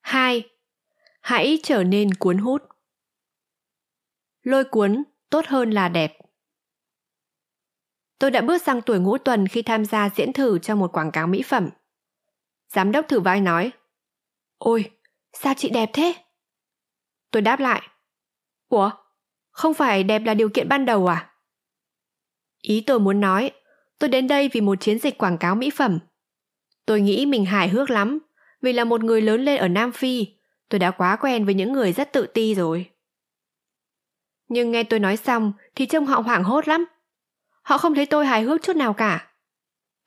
[0.00, 0.50] 2.
[1.20, 2.62] Hãy trở nên cuốn hút.
[4.42, 6.18] Lôi cuốn tốt hơn là đẹp.
[8.24, 11.10] Tôi đã bước sang tuổi ngũ tuần khi tham gia diễn thử cho một quảng
[11.10, 11.68] cáo mỹ phẩm.
[12.68, 13.70] Giám đốc thử vai nói,
[14.58, 14.90] Ôi,
[15.32, 16.14] sao chị đẹp thế?
[17.30, 17.82] Tôi đáp lại,
[18.68, 18.90] Ủa,
[19.50, 21.30] không phải đẹp là điều kiện ban đầu à?
[22.60, 23.50] Ý tôi muốn nói,
[23.98, 25.98] tôi đến đây vì một chiến dịch quảng cáo mỹ phẩm.
[26.86, 28.18] Tôi nghĩ mình hài hước lắm,
[28.62, 30.26] vì là một người lớn lên ở Nam Phi,
[30.68, 32.90] tôi đã quá quen với những người rất tự ti rồi.
[34.48, 36.84] Nhưng nghe tôi nói xong thì trông họ hoảng hốt lắm.
[37.64, 39.32] Họ không thấy tôi hài hước chút nào cả.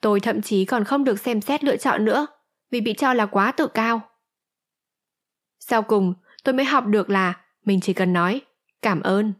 [0.00, 2.26] Tôi thậm chí còn không được xem xét lựa chọn nữa
[2.70, 4.00] vì bị cho là quá tự cao.
[5.60, 8.40] Sau cùng, tôi mới học được là mình chỉ cần nói
[8.82, 9.32] cảm ơn.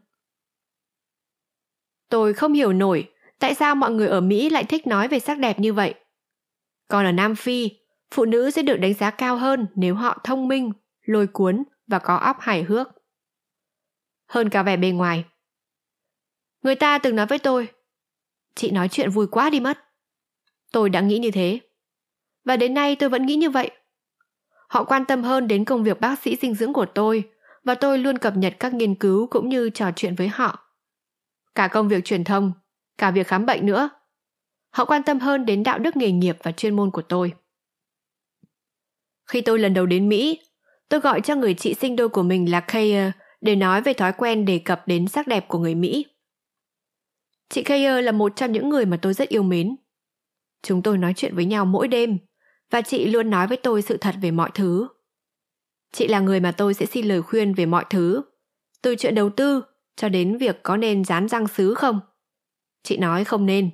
[2.09, 5.39] Tôi không hiểu nổi tại sao mọi người ở Mỹ lại thích nói về sắc
[5.39, 5.93] đẹp như vậy.
[6.87, 7.71] Còn ở Nam Phi,
[8.11, 11.99] phụ nữ sẽ được đánh giá cao hơn nếu họ thông minh, lôi cuốn và
[11.99, 12.87] có óc hài hước.
[14.27, 15.25] Hơn cả vẻ bề ngoài.
[16.61, 17.67] Người ta từng nói với tôi,
[18.55, 19.79] chị nói chuyện vui quá đi mất.
[20.71, 21.59] Tôi đã nghĩ như thế.
[22.45, 23.71] Và đến nay tôi vẫn nghĩ như vậy.
[24.69, 27.29] Họ quan tâm hơn đến công việc bác sĩ dinh dưỡng của tôi
[27.63, 30.59] và tôi luôn cập nhật các nghiên cứu cũng như trò chuyện với họ.
[31.55, 32.51] Cả công việc truyền thông,
[32.97, 33.89] cả việc khám bệnh nữa.
[34.69, 37.33] Họ quan tâm hơn đến đạo đức nghề nghiệp và chuyên môn của tôi.
[39.29, 40.39] Khi tôi lần đầu đến Mỹ,
[40.89, 44.13] tôi gọi cho người chị sinh đôi của mình là kaya để nói về thói
[44.13, 46.05] quen đề cập đến sắc đẹp của người Mỹ.
[47.49, 49.75] Chị Kayer là một trong những người mà tôi rất yêu mến.
[50.61, 52.17] Chúng tôi nói chuyện với nhau mỗi đêm
[52.69, 54.87] và chị luôn nói với tôi sự thật về mọi thứ.
[55.91, 58.21] Chị là người mà tôi sẽ xin lời khuyên về mọi thứ,
[58.81, 59.63] từ chuyện đầu tư
[59.95, 61.99] cho đến việc có nên dán răng sứ không.
[62.83, 63.69] Chị nói không nên.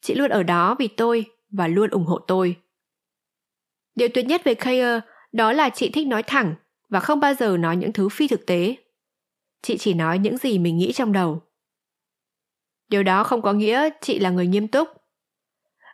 [0.00, 2.56] Chị luôn ở đó vì tôi và luôn ủng hộ tôi.
[3.94, 6.54] Điều tuyệt nhất về Kayer đó là chị thích nói thẳng
[6.88, 8.76] và không bao giờ nói những thứ phi thực tế.
[9.62, 11.42] Chị chỉ nói những gì mình nghĩ trong đầu.
[12.92, 14.88] Điều đó không có nghĩa chị là người nghiêm túc.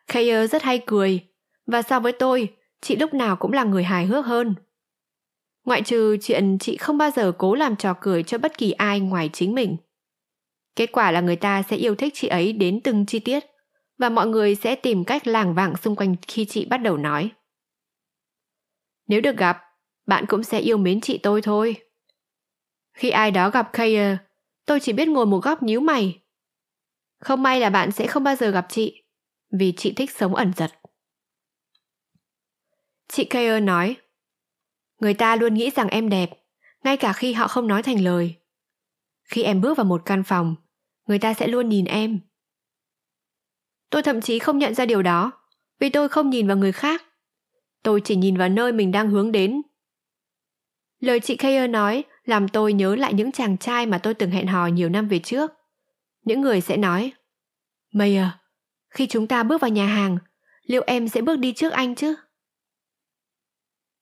[0.07, 1.21] Kayer rất hay cười,
[1.67, 2.49] và so với tôi,
[2.81, 4.55] chị lúc nào cũng là người hài hước hơn.
[5.65, 9.01] Ngoại trừ chuyện chị không bao giờ cố làm trò cười cho bất kỳ ai
[9.01, 9.77] ngoài chính mình.
[10.77, 13.45] Kết quả là người ta sẽ yêu thích chị ấy đến từng chi tiết,
[13.99, 17.31] và mọi người sẽ tìm cách làng vàng xung quanh khi chị bắt đầu nói.
[19.07, 19.59] Nếu được gặp,
[20.07, 21.77] bạn cũng sẽ yêu mến chị tôi thôi.
[22.95, 24.17] Khi ai đó gặp Kayer,
[24.67, 26.21] tôi chỉ biết ngồi một góc nhíu mày
[27.19, 29.03] không may là bạn sẽ không bao giờ gặp chị,
[29.53, 30.71] vì chị thích sống ẩn giật.
[33.09, 33.97] Chị Kayer nói,
[35.01, 36.31] người ta luôn nghĩ rằng em đẹp,
[36.85, 38.35] ngay cả khi họ không nói thành lời.
[39.25, 40.57] Khi em bước vào một căn phòng,
[41.07, 42.21] người ta sẽ luôn nhìn em.
[43.91, 45.33] Tôi thậm chí không nhận ra điều đó,
[45.79, 47.05] vì tôi không nhìn vào người khác.
[47.83, 49.63] Tôi chỉ nhìn vào nơi mình đang hướng đến.
[51.01, 54.47] Lời chị Kayer nói làm tôi nhớ lại những chàng trai mà tôi từng hẹn
[54.47, 55.53] hò nhiều năm về trước.
[56.29, 57.13] Những người sẽ nói,
[57.93, 58.39] Mayer, à,
[58.91, 60.19] khi chúng ta bước vào nhà hàng,
[60.63, 62.15] liệu em sẽ bước đi trước anh chứ?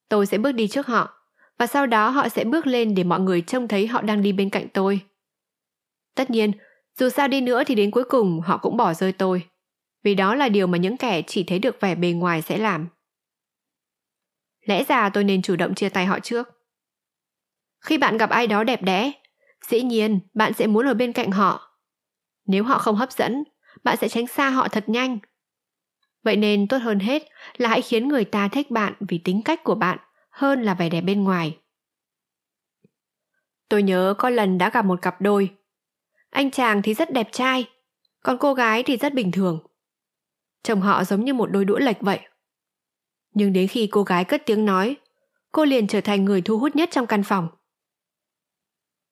[0.09, 1.19] Tôi sẽ bước đi trước họ,
[1.59, 4.33] và sau đó họ sẽ bước lên để mọi người trông thấy họ đang đi
[4.33, 5.01] bên cạnh tôi.
[6.15, 6.53] Tất nhiên,
[6.99, 9.47] dù sao đi nữa thì đến cuối cùng họ cũng bỏ rơi tôi,
[10.03, 12.89] vì đó là điều mà những kẻ chỉ thấy được vẻ bề ngoài sẽ làm.
[14.61, 16.49] Lẽ ra tôi nên chủ động chia tay họ trước.
[17.81, 19.13] Khi bạn gặp ai đó đẹp đẽ,
[19.69, 21.66] dĩ nhiên bạn sẽ muốn ở bên cạnh họ.
[22.47, 23.45] Nếu họ không hấp dẫn,
[23.85, 25.19] bạn sẽ tránh xa họ thật nhanh.
[26.23, 27.23] Vậy nên tốt hơn hết
[27.57, 29.99] là hãy khiến người ta thích bạn vì tính cách của bạn
[30.31, 31.59] hơn là vẻ đẹp bên ngoài.
[33.69, 35.57] Tôi nhớ có lần đã gặp một cặp đôi.
[36.31, 37.69] Anh chàng thì rất đẹp trai,
[38.23, 39.67] còn cô gái thì rất bình thường.
[40.63, 42.21] Chồng họ giống như một đôi đũa lệch vậy.
[43.35, 44.97] Nhưng đến khi cô gái cất tiếng nói,
[45.53, 47.49] cô liền trở thành người thu hút nhất trong căn phòng.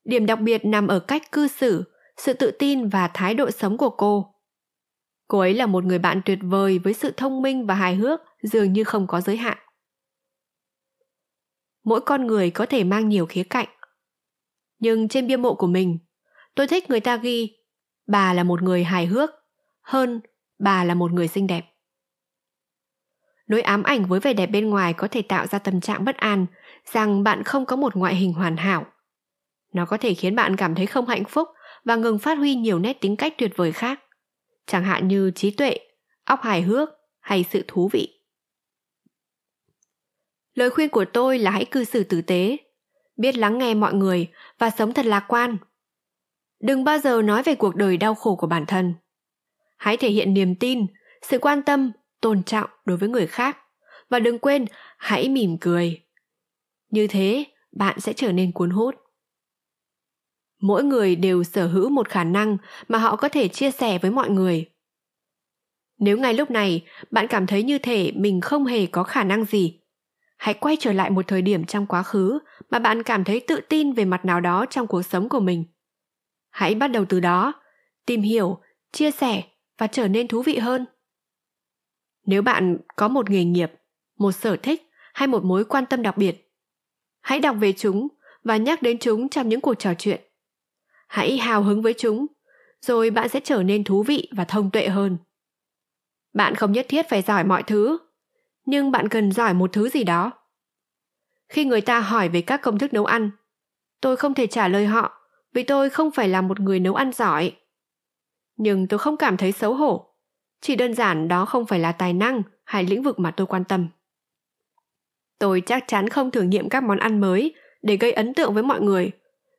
[0.04, 1.84] Điểm đặc biệt nằm ở cách cư xử,
[2.16, 4.34] sự tự tin và thái độ sống của cô.
[5.28, 8.20] Cô ấy là một người bạn tuyệt vời với sự thông minh và hài hước
[8.42, 9.58] dường như không có giới hạn.
[11.84, 13.68] Mỗi con người có thể mang nhiều khía cạnh.
[14.78, 15.98] Nhưng trên bia mộ của mình,
[16.54, 17.56] tôi thích người ta ghi
[18.06, 19.30] bà là một người hài hước
[19.82, 20.20] hơn
[20.58, 21.64] bà là một người xinh đẹp.
[23.46, 26.16] Nỗi ám ảnh với vẻ đẹp bên ngoài có thể tạo ra tâm trạng bất
[26.16, 26.46] an
[26.92, 28.86] rằng bạn không có một ngoại hình hoàn hảo.
[29.72, 31.48] Nó có thể khiến bạn cảm thấy không hạnh phúc
[31.84, 34.00] và ngừng phát huy nhiều nét tính cách tuyệt vời khác,
[34.66, 35.78] chẳng hạn như trí tuệ,
[36.24, 36.88] óc hài hước
[37.20, 38.20] hay sự thú vị.
[40.54, 42.56] Lời khuyên của tôi là hãy cư xử tử tế,
[43.16, 45.56] biết lắng nghe mọi người và sống thật lạc quan.
[46.60, 48.94] Đừng bao giờ nói về cuộc đời đau khổ của bản thân.
[49.76, 50.86] Hãy thể hiện niềm tin,
[51.22, 53.58] sự quan tâm, tôn trọng đối với người khác
[54.10, 54.66] và đừng quên
[54.98, 56.02] hãy mỉm cười.
[56.90, 58.94] Như thế, bạn sẽ trở nên cuốn hút
[60.64, 62.56] mỗi người đều sở hữu một khả năng
[62.88, 64.70] mà họ có thể chia sẻ với mọi người.
[65.98, 69.44] Nếu ngay lúc này bạn cảm thấy như thể mình không hề có khả năng
[69.44, 69.80] gì,
[70.36, 72.38] hãy quay trở lại một thời điểm trong quá khứ
[72.70, 75.64] mà bạn cảm thấy tự tin về mặt nào đó trong cuộc sống của mình.
[76.50, 77.52] Hãy bắt đầu từ đó,
[78.06, 78.58] tìm hiểu,
[78.92, 79.42] chia sẻ
[79.78, 80.84] và trở nên thú vị hơn.
[82.26, 83.72] Nếu bạn có một nghề nghiệp,
[84.18, 86.52] một sở thích hay một mối quan tâm đặc biệt,
[87.20, 88.08] hãy đọc về chúng
[88.44, 90.20] và nhắc đến chúng trong những cuộc trò chuyện
[91.08, 92.26] hãy hào hứng với chúng,
[92.80, 95.16] rồi bạn sẽ trở nên thú vị và thông tuệ hơn.
[96.32, 97.98] Bạn không nhất thiết phải giỏi mọi thứ,
[98.64, 100.32] nhưng bạn cần giỏi một thứ gì đó.
[101.48, 103.30] Khi người ta hỏi về các công thức nấu ăn,
[104.00, 105.20] tôi không thể trả lời họ
[105.52, 107.52] vì tôi không phải là một người nấu ăn giỏi.
[108.56, 110.14] Nhưng tôi không cảm thấy xấu hổ,
[110.60, 113.64] chỉ đơn giản đó không phải là tài năng hay lĩnh vực mà tôi quan
[113.64, 113.88] tâm.
[115.38, 118.62] Tôi chắc chắn không thử nghiệm các món ăn mới để gây ấn tượng với
[118.62, 119.10] mọi người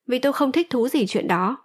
[0.08, 1.58] vì tôi không thích thú gì chuyện đó.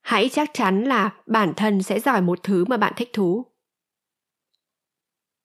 [0.00, 3.46] Hãy chắc chắn là bản thân sẽ giỏi một thứ mà bạn thích thú.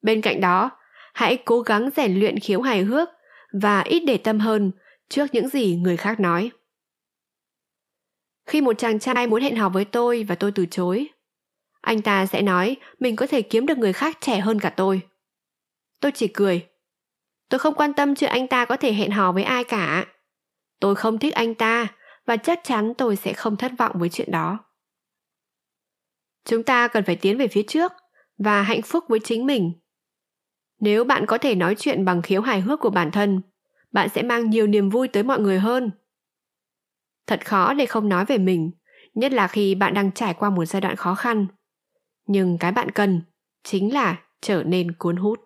[0.02, 0.72] Bên cạnh đó,
[1.14, 3.10] hãy cố gắng rèn luyện khiếu hài hước
[3.62, 4.72] và ít để tâm hơn
[5.10, 6.52] trước những gì người khác nói.
[8.46, 11.08] Khi một chàng trai muốn hẹn hò với tôi và tôi từ chối,
[11.82, 15.02] anh ta sẽ nói mình có thể kiếm được người khác trẻ hơn cả tôi.
[16.00, 16.68] Tôi chỉ cười.
[17.50, 20.06] Tôi không quan tâm chuyện anh ta có thể hẹn hò với ai cả
[20.80, 21.88] tôi không thích anh ta,
[22.26, 24.60] và chắc chắn tôi sẽ không thất vọng với chuyện đó.
[26.46, 27.92] Chúng ta cần phải tiến về phía trước,
[28.38, 29.74] và hạnh phúc với chính mình.
[30.80, 33.42] Nếu bạn có thể nói chuyện bằng khiếu hài hước của bản thân,
[33.92, 35.92] bạn sẽ mang nhiều niềm vui tới mọi người hơn.
[37.28, 38.72] Thật khó để không nói về mình,
[39.14, 41.48] nhất là khi bạn đang trải qua một giai đoạn khó khăn.
[42.28, 43.22] Nhưng cái bạn cần
[43.64, 45.40] chính là trở nên cuốn hút.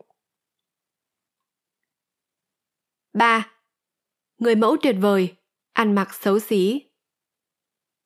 [3.13, 3.51] 3
[4.39, 5.35] người mẫu tuyệt vời,
[5.73, 6.81] ăn mặc xấu xí.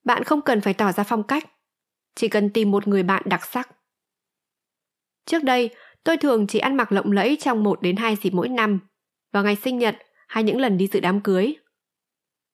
[0.04, 1.44] Bạn không cần phải tỏ ra phong cách,
[2.16, 3.70] chỉ cần tìm một người bạn đặc sắc.
[5.26, 5.70] Trước đây,
[6.04, 8.80] tôi thường chỉ ăn mặc lộng lẫy trong một đến hai dịp mỗi năm,
[9.32, 11.56] vào ngày sinh nhật hay những lần đi dự đám cưới.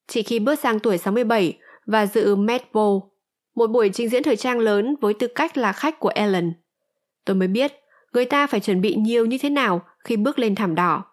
[0.08, 2.98] Chỉ khi bước sang tuổi 67 và dự Met Ball,
[3.56, 6.54] một buổi trình diễn thời trang lớn với tư cách là khách của Ellen,
[7.26, 7.74] tôi mới biết
[8.14, 11.09] người ta phải chuẩn bị nhiều như thế nào khi bước lên thảm đỏ.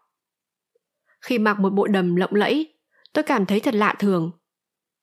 [1.26, 2.74] Khi mặc một bộ đầm lộng lẫy,
[3.12, 4.30] tôi cảm thấy thật lạ thường.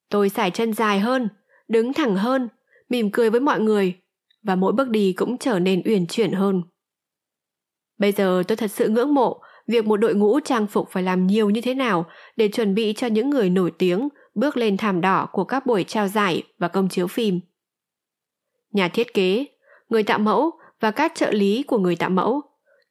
[0.09, 1.29] Tôi xải chân dài hơn,
[1.67, 2.49] đứng thẳng hơn,
[2.89, 3.95] mỉm cười với mọi người,
[4.43, 6.63] và mỗi bước đi cũng trở nên uyển chuyển hơn.
[7.97, 11.27] Bây giờ tôi thật sự ngưỡng mộ việc một đội ngũ trang phục phải làm
[11.27, 12.05] nhiều như thế nào
[12.35, 15.83] để chuẩn bị cho những người nổi tiếng bước lên thảm đỏ của các buổi
[15.83, 17.39] trao giải và công chiếu phim.
[18.71, 19.45] Nhà thiết kế,
[19.89, 22.41] người tạo mẫu và các trợ lý của người tạo mẫu,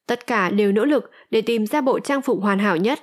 [0.06, 3.00] tất cả đều nỗ lực để tìm ra bộ trang phục hoàn hảo nhất.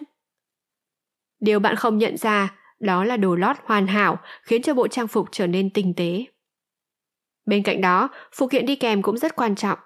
[1.40, 5.08] Điều bạn không nhận ra đó là đồ lót hoàn hảo khiến cho bộ trang
[5.08, 6.26] phục trở nên tinh tế.
[7.46, 9.80] Bên cạnh đó, phụ kiện đi kèm cũng rất quan trọng,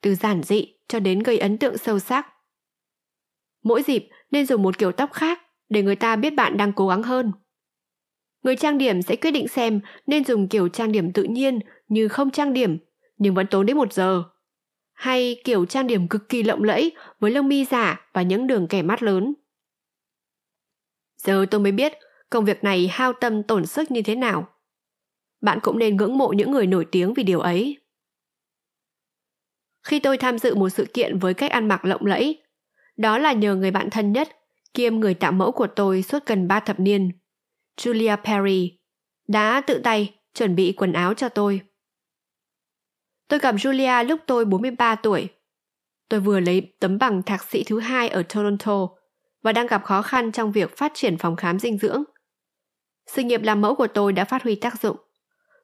[0.00, 2.26] từ giản dị cho đến gây ấn tượng sâu sắc.
[3.62, 6.88] Mỗi dịp nên dùng một kiểu tóc khác để người ta biết bạn đang cố
[6.88, 7.32] gắng hơn.
[8.42, 12.08] Người trang điểm sẽ quyết định xem nên dùng kiểu trang điểm tự nhiên như
[12.08, 12.78] không trang điểm
[13.16, 14.24] nhưng vẫn tốn đến một giờ.
[14.92, 18.66] Hay kiểu trang điểm cực kỳ lộng lẫy với lông mi giả và những đường
[18.68, 19.34] kẻ mắt lớn.
[21.24, 21.92] Giờ tôi mới biết
[22.30, 24.48] công việc này hao tâm tổn sức như thế nào.
[25.40, 27.78] Bạn cũng nên ngưỡng mộ những người nổi tiếng vì điều ấy.
[29.82, 32.42] Khi tôi tham dự một sự kiện với cách ăn mặc lộng lẫy,
[32.96, 34.28] đó là nhờ người bạn thân nhất,
[34.74, 37.10] kiêm người tạo mẫu của tôi suốt gần ba thập niên,
[37.76, 38.78] Julia Perry,
[39.28, 41.60] đã tự tay chuẩn bị quần áo cho tôi.
[43.28, 45.28] Tôi gặp Julia lúc tôi 43 tuổi.
[46.08, 48.88] Tôi vừa lấy tấm bằng thạc sĩ thứ hai ở Toronto
[49.42, 52.04] và đang gặp khó khăn trong việc phát triển phòng khám dinh dưỡng.
[53.06, 54.96] Sự nghiệp làm mẫu của tôi đã phát huy tác dụng,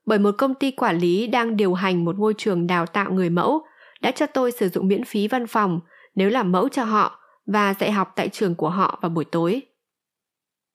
[0.07, 3.31] bởi một công ty quản lý đang điều hành một ngôi trường đào tạo người
[3.31, 3.63] mẫu
[4.01, 5.81] đã cho tôi sử dụng miễn phí văn phòng
[6.15, 9.63] nếu làm mẫu cho họ và dạy học tại trường của họ vào buổi tối.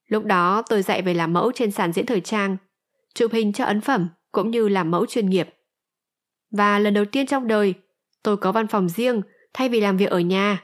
[0.08, 2.58] Lúc đó tôi dạy về làm mẫu trên sàn diễn thời trang,
[3.14, 5.50] chụp hình cho ấn phẩm cũng như làm mẫu chuyên nghiệp.
[6.52, 7.74] Và lần đầu tiên trong đời,
[8.24, 9.22] tôi có văn phòng riêng
[9.54, 10.64] thay vì làm việc ở nhà.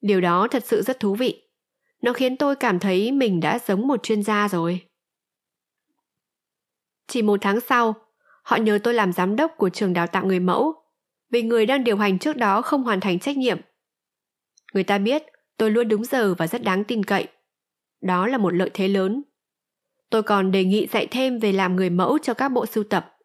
[0.00, 1.42] Điều đó thật sự rất thú vị.
[2.02, 4.80] Nó khiến tôi cảm thấy mình đã giống một chuyên gia rồi.
[7.06, 7.94] Chỉ một tháng sau,
[8.42, 10.74] họ nhờ tôi làm giám đốc của trường đào tạo người mẫu
[11.30, 13.58] vì người đang điều hành trước đó không hoàn thành trách nhiệm.
[14.72, 15.22] Người ta biết
[15.56, 17.28] tôi luôn đúng giờ và rất đáng tin cậy.
[18.00, 19.22] Đó là một lợi thế lớn.
[20.10, 23.16] Tôi còn đề nghị dạy thêm về làm người mẫu cho các bộ sưu tập.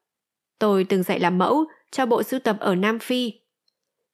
[0.59, 3.33] Tôi từng dạy làm mẫu cho bộ sưu tập ở Nam Phi.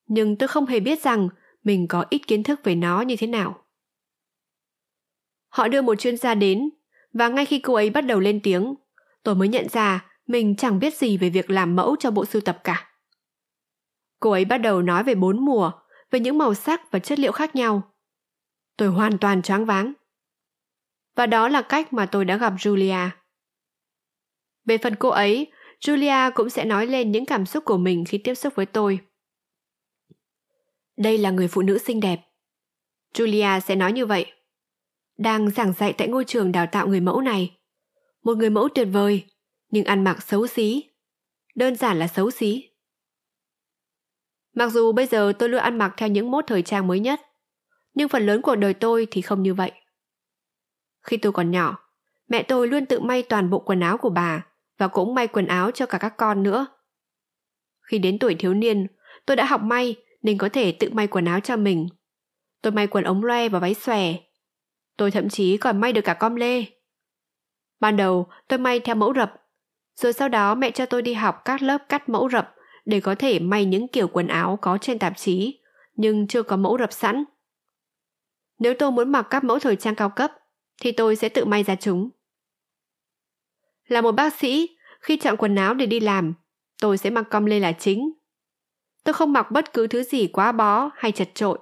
[0.07, 1.29] Nhưng tôi không hề biết rằng
[1.67, 3.65] mình có ít kiến thức về nó như thế nào.
[5.49, 6.69] Họ đưa một chuyên gia đến
[7.13, 8.75] và ngay khi cô ấy bắt đầu lên tiếng,
[9.23, 12.41] tôi mới nhận ra mình chẳng biết gì về việc làm mẫu cho bộ sưu
[12.41, 12.91] tập cả.
[14.19, 15.71] Cô ấy bắt đầu nói về bốn mùa,
[16.11, 17.93] về những màu sắc và chất liệu khác nhau.
[18.77, 19.93] Tôi hoàn toàn choáng váng.
[21.15, 23.09] Và đó là cách mà tôi đã gặp Julia.
[24.65, 28.17] Về phần cô ấy, Julia cũng sẽ nói lên những cảm xúc của mình khi
[28.17, 29.06] tiếp xúc với tôi.
[30.97, 32.19] Đây là người phụ nữ xinh đẹp.
[33.13, 34.33] Julia sẽ nói như vậy.
[35.17, 37.57] Đang giảng dạy tại ngôi trường đào tạo người mẫu này.
[38.23, 39.25] Một người mẫu tuyệt vời,
[39.69, 40.83] nhưng ăn mặc xấu xí.
[41.55, 42.69] Đơn giản là xấu xí.
[44.53, 47.21] Mặc dù bây giờ tôi luôn ăn mặc theo những mốt thời trang mới nhất,
[47.93, 49.71] nhưng phần lớn cuộc đời tôi thì không như vậy.
[51.01, 51.77] Khi tôi còn nhỏ,
[52.27, 54.45] mẹ tôi luôn tự may toàn bộ quần áo của bà
[54.77, 56.65] và cũng may quần áo cho cả các con nữa.
[57.81, 58.87] Khi đến tuổi thiếu niên,
[59.25, 59.95] tôi đã học may
[60.27, 61.87] nên có thể tự may quần áo cho mình.
[62.61, 64.13] Tôi may quần ống loe và váy xòe.
[64.97, 66.65] Tôi thậm chí còn may được cả com lê.
[67.79, 69.33] Ban đầu tôi may theo mẫu rập,
[69.95, 73.15] rồi sau đó mẹ cho tôi đi học các lớp cắt mẫu rập để có
[73.15, 75.59] thể may những kiểu quần áo có trên tạp chí,
[75.95, 77.23] nhưng chưa có mẫu rập sẵn.
[78.59, 80.31] Nếu tôi muốn mặc các mẫu thời trang cao cấp,
[80.81, 82.09] thì tôi sẽ tự may ra chúng.
[83.87, 86.33] Là một bác sĩ, khi chọn quần áo để đi làm,
[86.81, 88.11] tôi sẽ mặc com lê là chính.
[89.07, 91.59] Tôi không mặc bất cứ thứ gì quá bó hay chật trội,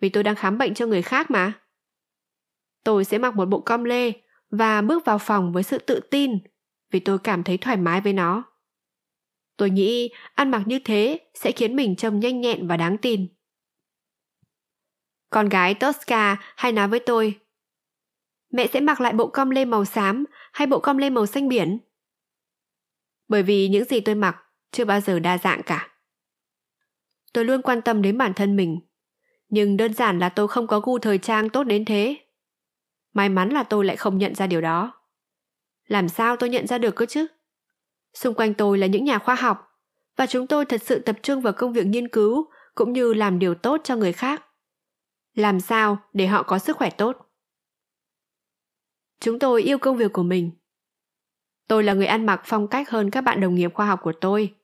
[0.00, 1.52] vì tôi đang khám bệnh cho người khác mà.
[2.84, 4.12] Tôi sẽ mặc một bộ com lê
[4.50, 6.38] và bước vào phòng với sự tự tin
[6.90, 8.44] vì tôi cảm thấy thoải mái với nó.
[9.56, 13.26] Tôi nghĩ ăn mặc như thế sẽ khiến mình trông nhanh nhẹn và đáng tin.
[15.30, 17.40] Con gái Tosca hay nói với tôi
[18.52, 21.48] Mẹ sẽ mặc lại bộ com lê màu xám hay bộ com lê màu xanh
[21.48, 21.78] biển?
[23.28, 24.36] Bởi vì những gì tôi mặc
[24.70, 25.91] chưa bao giờ đa dạng cả.
[27.32, 28.80] Tôi luôn quan tâm đến bản thân mình,
[29.48, 32.16] nhưng đơn giản là tôi không có gu thời trang tốt đến thế.
[33.12, 34.92] May mắn là tôi lại không nhận ra điều đó.
[35.86, 37.26] Làm sao tôi nhận ra được cơ chứ?
[38.14, 39.68] Xung quanh tôi là những nhà khoa học
[40.16, 43.38] và chúng tôi thật sự tập trung vào công việc nghiên cứu cũng như làm
[43.38, 44.44] điều tốt cho người khác.
[45.34, 47.16] Làm sao để họ có sức khỏe tốt?
[49.20, 50.50] Chúng tôi yêu công việc của mình.
[51.68, 54.12] Tôi là người ăn mặc phong cách hơn các bạn đồng nghiệp khoa học của
[54.20, 54.54] tôi,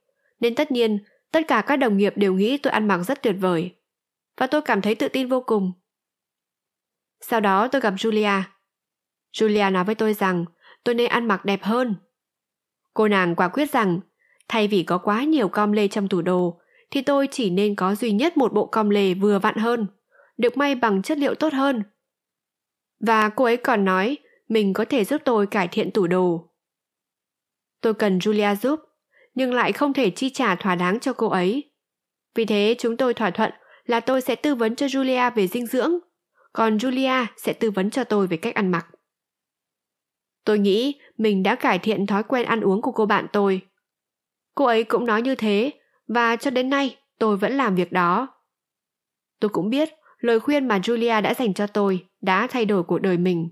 [0.41, 0.99] nên tất nhiên
[1.33, 3.75] tất cả các đồng nghiệp đều nghĩ tôi ăn mặc rất tuyệt vời.
[4.37, 5.73] Và tôi cảm thấy tự tin vô cùng.
[7.21, 8.43] Sau đó tôi gặp Julia.
[9.33, 10.45] Julia nói với tôi rằng
[10.85, 11.97] tôi nên ăn mặc đẹp hơn
[12.99, 14.01] Cô nàng quả quyết rằng,
[14.49, 16.61] thay vì có quá nhiều com lê trong tủ đồ,
[16.91, 19.87] thì tôi chỉ nên có duy nhất một bộ com lê vừa vặn hơn,
[20.37, 21.83] được may bằng chất liệu tốt hơn.
[23.01, 24.19] Và cô ấy còn nói
[24.49, 26.51] mình có thể giúp tôi cải thiện tủ đồ.
[27.81, 28.81] Tôi cần Julia giúp,
[29.39, 31.71] nhưng lại không thể chi trả thỏa đáng cho cô ấy.
[32.35, 33.53] Vì thế chúng tôi thỏa thuận
[33.85, 35.93] là tôi sẽ tư vấn cho Julia về dinh dưỡng,
[36.53, 38.87] còn Julia sẽ tư vấn cho tôi về cách ăn mặc.
[40.45, 43.61] Tôi nghĩ mình đã cải thiện thói quen ăn uống của cô bạn tôi.
[44.55, 45.73] Cô ấy cũng nói như thế,
[46.09, 48.29] và cho đến nay tôi vẫn làm việc đó.
[49.41, 52.99] Tôi cũng biết lời khuyên mà Julia đã dành cho tôi đã thay đổi cuộc
[52.99, 53.49] đời mình.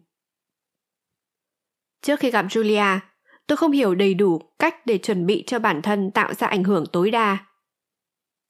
[2.03, 2.99] Trước khi gặp Julia,
[3.47, 6.65] tôi không hiểu đầy đủ cách để chuẩn bị cho bản thân tạo ra ảnh
[6.65, 7.39] hưởng tối đa.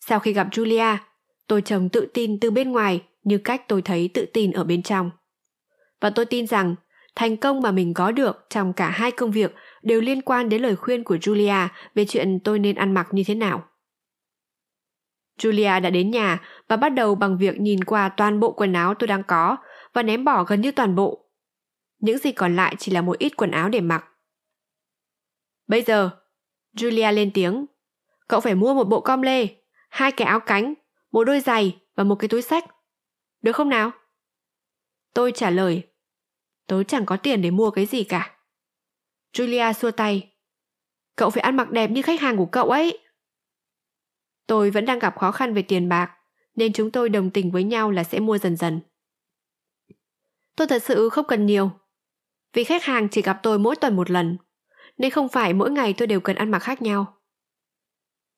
[0.00, 0.96] Sau khi gặp Julia,
[1.46, 4.82] tôi trông tự tin từ bên ngoài như cách tôi thấy tự tin ở bên
[4.82, 5.10] trong.
[6.00, 6.74] Và tôi tin rằng
[7.14, 10.62] thành công mà mình có được trong cả hai công việc đều liên quan đến
[10.62, 13.64] lời khuyên của Julia về chuyện tôi nên ăn mặc như thế nào.
[15.38, 18.94] Julia đã đến nhà và bắt đầu bằng việc nhìn qua toàn bộ quần áo
[18.94, 19.56] tôi đang có
[19.92, 21.24] và ném bỏ gần như toàn bộ.
[21.98, 24.04] Những gì còn lại chỉ là một ít quần áo để mặc.
[25.66, 26.10] Bây giờ,
[26.74, 27.66] Julia lên tiếng.
[28.28, 29.48] Cậu phải mua một bộ com lê,
[29.88, 30.74] hai cái áo cánh,
[31.12, 32.64] một đôi giày và một cái túi sách.
[33.42, 33.90] Được không nào?
[35.14, 35.82] Tôi trả lời.
[36.66, 38.36] Tớ chẳng có tiền để mua cái gì cả.
[39.32, 40.32] Julia xua tay.
[41.16, 42.98] Cậu phải ăn mặc đẹp như khách hàng của cậu ấy.
[44.46, 46.16] Tôi vẫn đang gặp khó khăn về tiền bạc,
[46.54, 48.80] nên chúng tôi đồng tình với nhau là sẽ mua dần dần.
[50.56, 51.70] Tôi thật sự không cần nhiều,
[52.52, 54.36] vì khách hàng chỉ gặp tôi mỗi tuần một lần,
[54.98, 57.16] nên không phải mỗi ngày tôi đều cần ăn mặc khác nhau.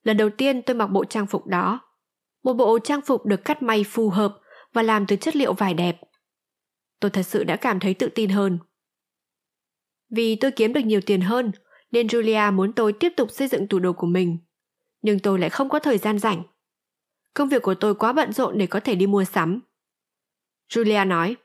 [0.03, 1.81] Lần đầu tiên tôi mặc bộ trang phục đó,
[2.43, 4.41] một bộ trang phục được cắt may phù hợp
[4.73, 6.01] và làm từ chất liệu vải đẹp.
[7.01, 8.59] Tôi thật sự đã cảm thấy tự tin hơn.
[10.11, 11.53] Vì tôi kiếm được nhiều tiền hơn,
[11.91, 14.39] nên Julia muốn tôi tiếp tục xây dựng tủ đồ của mình
[15.03, 16.43] nhưng tôi lại không có thời gian rảnh.
[17.35, 19.61] Công việc của tôi quá bận rộn để có thể đi mua sắm.
[20.69, 21.37] Julia nói,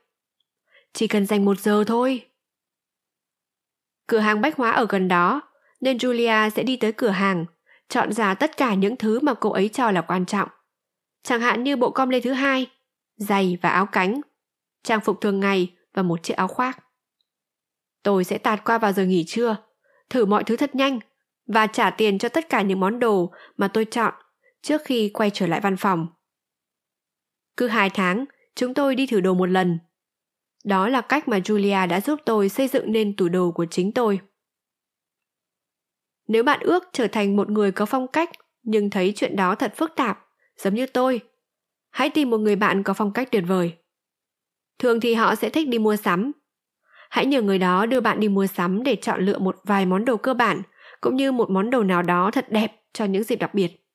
[0.92, 2.26] chỉ cần dành một giờ thôi.
[4.06, 5.42] Cửa hàng bách hóa ở gần đó,
[5.80, 7.44] nên Julia sẽ đi tới cửa hàng,
[7.88, 10.48] chọn ra tất cả những thứ mà cô ấy cho là quan trọng.
[11.22, 12.66] Chẳng hạn như bộ com lê thứ hai,
[13.16, 14.20] giày và áo cánh,
[14.82, 16.78] trang phục thường ngày và một chiếc áo khoác.
[18.02, 19.56] Tôi sẽ tạt qua vào giờ nghỉ trưa,
[20.10, 21.00] thử mọi thứ thật nhanh
[21.46, 24.14] và trả tiền cho tất cả những món đồ mà tôi chọn
[24.62, 26.06] trước khi quay trở lại văn phòng.
[27.56, 28.24] Cứ hai tháng,
[28.54, 29.78] chúng tôi đi thử đồ một lần.
[30.64, 33.92] Đó là cách mà Julia đã giúp tôi xây dựng nên tủ đồ của chính
[33.92, 34.20] tôi.
[36.28, 38.30] Nếu bạn ước trở thành một người có phong cách
[38.62, 41.20] nhưng thấy chuyện đó thật phức tạp, giống như tôi,
[41.90, 43.74] hãy tìm một người bạn có phong cách tuyệt vời.
[44.78, 46.32] Thường thì họ sẽ thích đi mua sắm.
[47.10, 50.04] Hãy nhờ người đó đưa bạn đi mua sắm để chọn lựa một vài món
[50.04, 50.62] đồ cơ bản
[51.00, 53.86] cũng như một món đồ nào đó thật đẹp cho những dịp đặc biệt.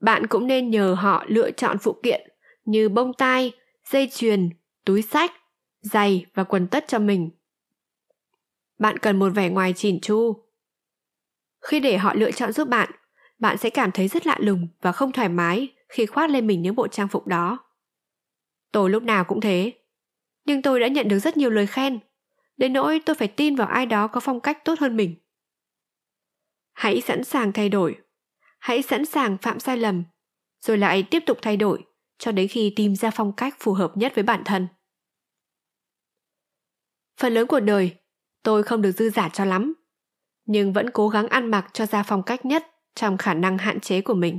[0.00, 2.30] Bạn cũng nên nhờ họ lựa chọn phụ kiện
[2.64, 3.52] như bông tai,
[3.84, 4.50] dây chuyền,
[4.88, 5.32] túi sách,
[5.80, 7.30] giày và quần tất cho mình.
[8.78, 10.44] Bạn cần một vẻ ngoài chỉn chu.
[11.60, 12.90] Khi để họ lựa chọn giúp bạn,
[13.38, 16.62] bạn sẽ cảm thấy rất lạ lùng và không thoải mái khi khoác lên mình
[16.62, 17.58] những bộ trang phục đó.
[18.72, 19.72] Tôi lúc nào cũng thế.
[20.44, 21.98] Nhưng tôi đã nhận được rất nhiều lời khen,
[22.56, 25.14] đến nỗi tôi phải tin vào ai đó có phong cách tốt hơn mình
[26.72, 27.98] hãy sẵn sàng thay đổi
[28.58, 30.04] hãy sẵn sàng phạm sai lầm
[30.60, 31.84] rồi lại tiếp tục thay đổi
[32.18, 34.68] cho đến khi tìm ra phong cách phù hợp nhất với bản thân
[37.18, 37.96] phần lớn cuộc đời,
[38.42, 39.74] tôi không được dư giả cho lắm,
[40.46, 43.80] nhưng vẫn cố gắng ăn mặc cho ra phong cách nhất trong khả năng hạn
[43.80, 44.38] chế của mình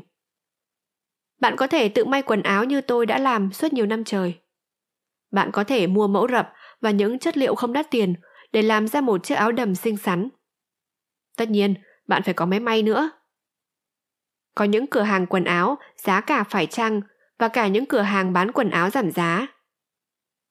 [1.42, 4.40] bạn có thể tự may quần áo như tôi đã làm suốt nhiều năm trời
[5.32, 8.14] bạn có thể mua mẫu rập và những chất liệu không đắt tiền
[8.52, 10.30] để làm ra một chiếc áo đầm xinh xắn
[11.40, 11.74] tất nhiên,
[12.08, 13.10] bạn phải có máy may nữa.
[14.56, 17.02] Có những cửa hàng quần áo giá cả phải chăng
[17.38, 19.48] và cả những cửa hàng bán quần áo giảm giá.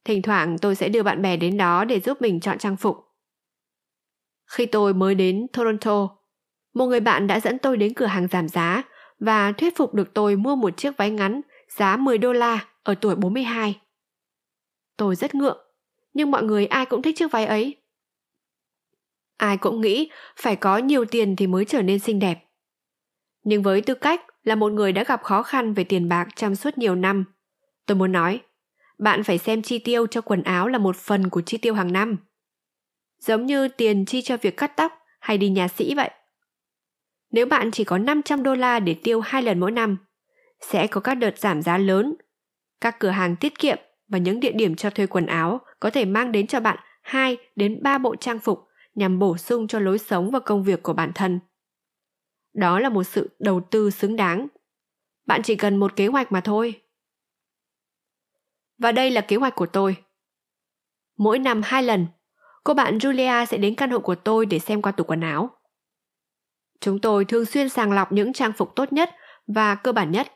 [0.09, 2.97] Thỉnh thoảng tôi sẽ đưa bạn bè đến đó để giúp mình chọn trang phục.
[4.47, 6.09] Khi tôi mới đến Toronto,
[6.75, 8.83] một người bạn đã dẫn tôi đến cửa hàng giảm giá
[9.19, 11.41] và thuyết phục được tôi mua một chiếc váy ngắn
[11.77, 13.81] giá 10 đô la ở tuổi 42.
[14.97, 15.59] Tôi rất ngượng,
[16.13, 17.77] nhưng mọi người ai cũng thích chiếc váy ấy.
[19.37, 22.45] Ai cũng nghĩ phải có nhiều tiền thì mới trở nên xinh đẹp.
[23.43, 26.57] Nhưng với tư cách là một người đã gặp khó khăn về tiền bạc trong
[26.57, 27.25] suốt nhiều năm,
[27.87, 28.41] tôi muốn nói,
[28.99, 31.93] bạn phải xem chi tiêu cho quần áo là một phần của chi tiêu hàng
[31.93, 32.17] năm.
[33.19, 36.11] Giống như tiền chi cho việc cắt tóc hay đi nhà sĩ vậy.
[37.31, 39.97] Nếu bạn chỉ có 500 đô la để tiêu hai lần mỗi năm,
[40.61, 42.15] sẽ có các đợt giảm giá lớn.
[42.81, 43.79] Các cửa hàng tiết kiệm
[44.09, 47.37] và những địa điểm cho thuê quần áo có thể mang đến cho bạn 2
[47.57, 48.59] đến 3 bộ trang phục
[48.95, 51.41] nhằm bổ sung cho lối sống và công việc của bản thân.
[52.55, 54.47] Đó là một sự đầu tư xứng đáng.
[55.27, 56.81] Bạn chỉ cần một kế hoạch mà thôi.
[58.79, 59.97] Và đây là kế hoạch của tôi.
[61.17, 62.07] Mỗi năm hai lần,
[62.65, 65.51] cô bạn Julia sẽ đến căn hộ của tôi để xem qua tủ quần áo.
[66.81, 69.11] Chúng tôi thường xuyên sàng lọc những trang phục tốt nhất
[69.47, 70.33] và cơ bản nhất.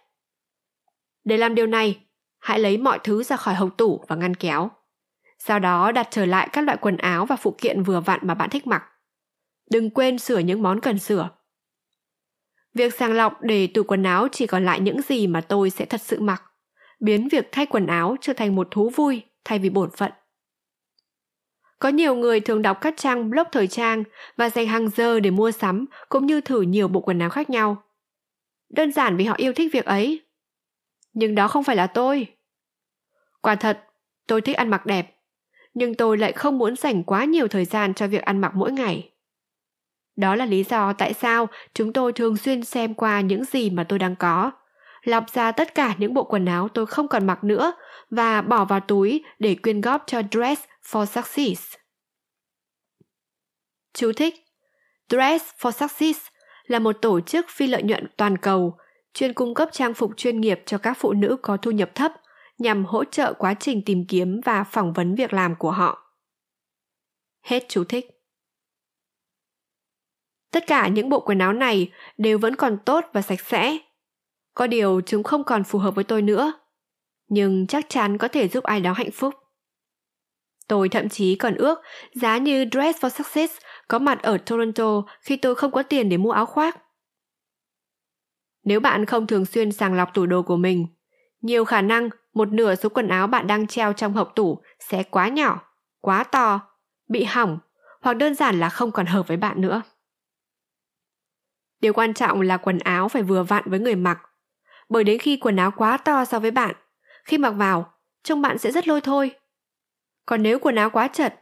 [1.24, 2.06] Để làm điều này,
[2.38, 4.70] hãy lấy mọi thứ ra khỏi hộc tủ và ngăn kéo.
[5.38, 8.34] Sau đó đặt trở lại các loại quần áo và phụ kiện vừa vặn mà
[8.34, 8.84] bạn thích mặc.
[9.70, 11.30] Đừng quên sửa những món cần sửa.
[12.74, 15.84] Việc sàng lọc để tủ quần áo chỉ còn lại những gì mà tôi sẽ
[15.84, 16.42] thật sự mặc,
[17.02, 20.12] biến việc thay quần áo trở thành một thú vui thay vì bổn phận.
[21.78, 24.04] Có nhiều người thường đọc các trang blog thời trang
[24.36, 27.50] và dành hàng giờ để mua sắm cũng như thử nhiều bộ quần áo khác
[27.50, 27.82] nhau.
[28.68, 30.20] Đơn giản vì họ yêu thích việc ấy.
[31.12, 32.26] Nhưng đó không phải là tôi.
[33.40, 33.84] Quả thật,
[34.26, 35.16] tôi thích ăn mặc đẹp,
[35.74, 38.72] nhưng tôi lại không muốn dành quá nhiều thời gian cho việc ăn mặc mỗi
[38.72, 39.10] ngày.
[40.16, 43.84] Đó là lý do tại sao chúng tôi thường xuyên xem qua những gì mà
[43.84, 44.50] tôi đang có,
[45.02, 47.72] lọc ra tất cả những bộ quần áo tôi không còn mặc nữa
[48.10, 51.74] và bỏ vào túi để quyên góp cho Dress for Success.
[53.92, 54.34] Chú thích,
[55.08, 56.20] Dress for Success
[56.66, 58.76] là một tổ chức phi lợi nhuận toàn cầu,
[59.14, 62.12] chuyên cung cấp trang phục chuyên nghiệp cho các phụ nữ có thu nhập thấp
[62.58, 66.14] nhằm hỗ trợ quá trình tìm kiếm và phỏng vấn việc làm của họ.
[67.42, 68.06] Hết chú thích.
[70.50, 73.78] Tất cả những bộ quần áo này đều vẫn còn tốt và sạch sẽ.
[74.54, 76.52] Có điều chúng không còn phù hợp với tôi nữa,
[77.28, 79.34] nhưng chắc chắn có thể giúp ai đó hạnh phúc.
[80.68, 81.78] Tôi thậm chí còn ước
[82.14, 83.54] giá như Dress for Success
[83.88, 86.78] có mặt ở Toronto khi tôi không có tiền để mua áo khoác.
[88.64, 90.86] Nếu bạn không thường xuyên sàng lọc tủ đồ của mình,
[91.40, 95.02] nhiều khả năng một nửa số quần áo bạn đang treo trong hộp tủ sẽ
[95.02, 95.62] quá nhỏ,
[96.00, 96.60] quá to,
[97.08, 97.58] bị hỏng
[98.00, 99.82] hoặc đơn giản là không còn hợp với bạn nữa.
[101.80, 104.18] Điều quan trọng là quần áo phải vừa vặn với người mặc.
[104.92, 106.74] Bởi đến khi quần áo quá to so với bạn,
[107.24, 109.30] khi mặc vào, trông bạn sẽ rất lôi thôi.
[110.26, 111.34] Còn nếu quần áo quá chật,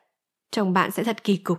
[0.50, 1.58] trông bạn sẽ thật kỳ cục.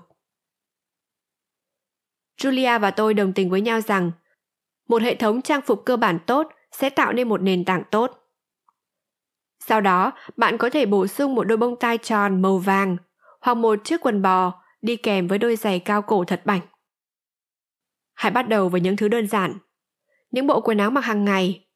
[2.38, 4.12] Julia và tôi đồng tình với nhau rằng
[4.88, 8.32] một hệ thống trang phục cơ bản tốt sẽ tạo nên một nền tảng tốt.
[9.60, 12.98] Sau đó, bạn có thể bổ sung một đôi bông tai tròn màu vàng
[13.42, 16.62] hoặc một chiếc quần bò đi kèm với đôi giày cao cổ thật bảnh.
[18.14, 19.58] Hãy bắt đầu với những thứ đơn giản.
[20.32, 21.68] Những bộ quần áo mặc hàng ngày.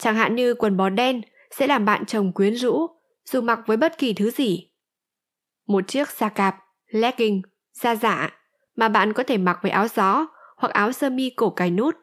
[0.00, 1.20] Chẳng hạn như quần bó đen
[1.50, 2.86] sẽ làm bạn chồng quyến rũ
[3.24, 4.70] dù mặc với bất kỳ thứ gì.
[5.66, 7.42] Một chiếc xa cạp, legging,
[7.72, 8.30] da giả
[8.76, 10.26] mà bạn có thể mặc với áo gió
[10.56, 11.96] hoặc áo sơ mi cổ cài nút.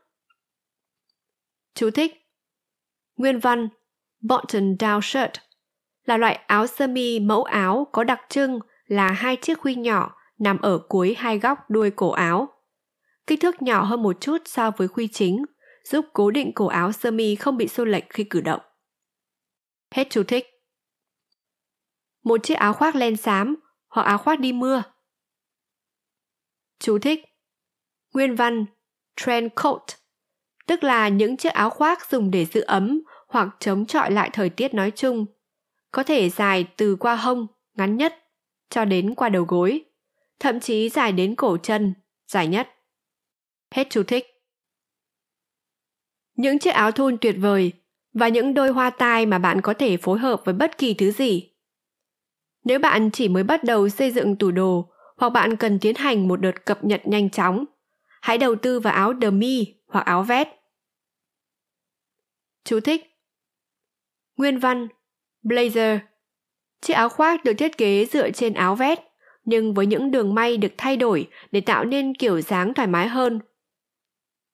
[1.75, 2.13] Chú thích
[3.15, 3.69] Nguyên văn
[4.21, 5.31] button down shirt
[6.03, 10.15] là loại áo sơ mi mẫu áo có đặc trưng là hai chiếc khuy nhỏ
[10.37, 12.47] nằm ở cuối hai góc đuôi cổ áo
[13.27, 15.45] kích thước nhỏ hơn một chút so với khuy chính,
[15.89, 18.61] giúp cố định cổ áo sơ mi không bị xô lệch khi cử động.
[19.91, 20.45] Hết chú thích.
[22.23, 23.55] Một chiếc áo khoác len xám
[23.89, 24.83] hoặc áo khoác đi mưa.
[26.79, 27.25] Chú thích.
[28.13, 28.65] Nguyên văn
[29.15, 29.83] trend coat,
[30.65, 34.49] tức là những chiếc áo khoác dùng để giữ ấm hoặc chống chọi lại thời
[34.49, 35.25] tiết nói chung,
[35.91, 38.15] có thể dài từ qua hông, ngắn nhất,
[38.69, 39.85] cho đến qua đầu gối,
[40.39, 41.93] thậm chí dài đến cổ chân,
[42.27, 42.69] dài nhất.
[43.71, 44.36] Hết chú thích.
[46.37, 47.71] Những chiếc áo thun tuyệt vời
[48.13, 51.11] và những đôi hoa tai mà bạn có thể phối hợp với bất kỳ thứ
[51.11, 51.51] gì.
[52.63, 56.27] Nếu bạn chỉ mới bắt đầu xây dựng tủ đồ hoặc bạn cần tiến hành
[56.27, 57.65] một đợt cập nhật nhanh chóng,
[58.21, 60.47] hãy đầu tư vào áo đờ mi hoặc áo vest.
[62.63, 63.05] Chú thích
[64.37, 64.87] Nguyên văn
[65.43, 65.99] Blazer
[66.81, 68.99] Chiếc áo khoác được thiết kế dựa trên áo vest,
[69.45, 73.07] nhưng với những đường may được thay đổi để tạo nên kiểu dáng thoải mái
[73.07, 73.39] hơn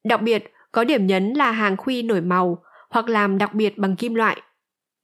[0.04, 3.96] Đặc biệt, có điểm nhấn là hàng khuy nổi màu hoặc làm đặc biệt bằng
[3.96, 4.42] kim loại,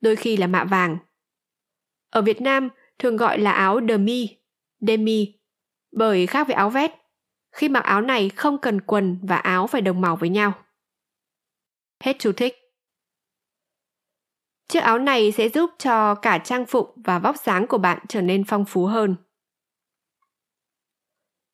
[0.01, 0.97] đôi khi là mạ vàng.
[2.09, 4.37] Ở Việt Nam thường gọi là áo demi,
[4.79, 5.39] demi,
[5.91, 6.91] bởi khác với áo vest,
[7.51, 10.53] khi mặc áo này không cần quần và áo phải đồng màu với nhau.
[12.03, 12.55] Hết chú thích.
[14.67, 18.21] Chiếc áo này sẽ giúp cho cả trang phục và vóc dáng của bạn trở
[18.21, 19.15] nên phong phú hơn.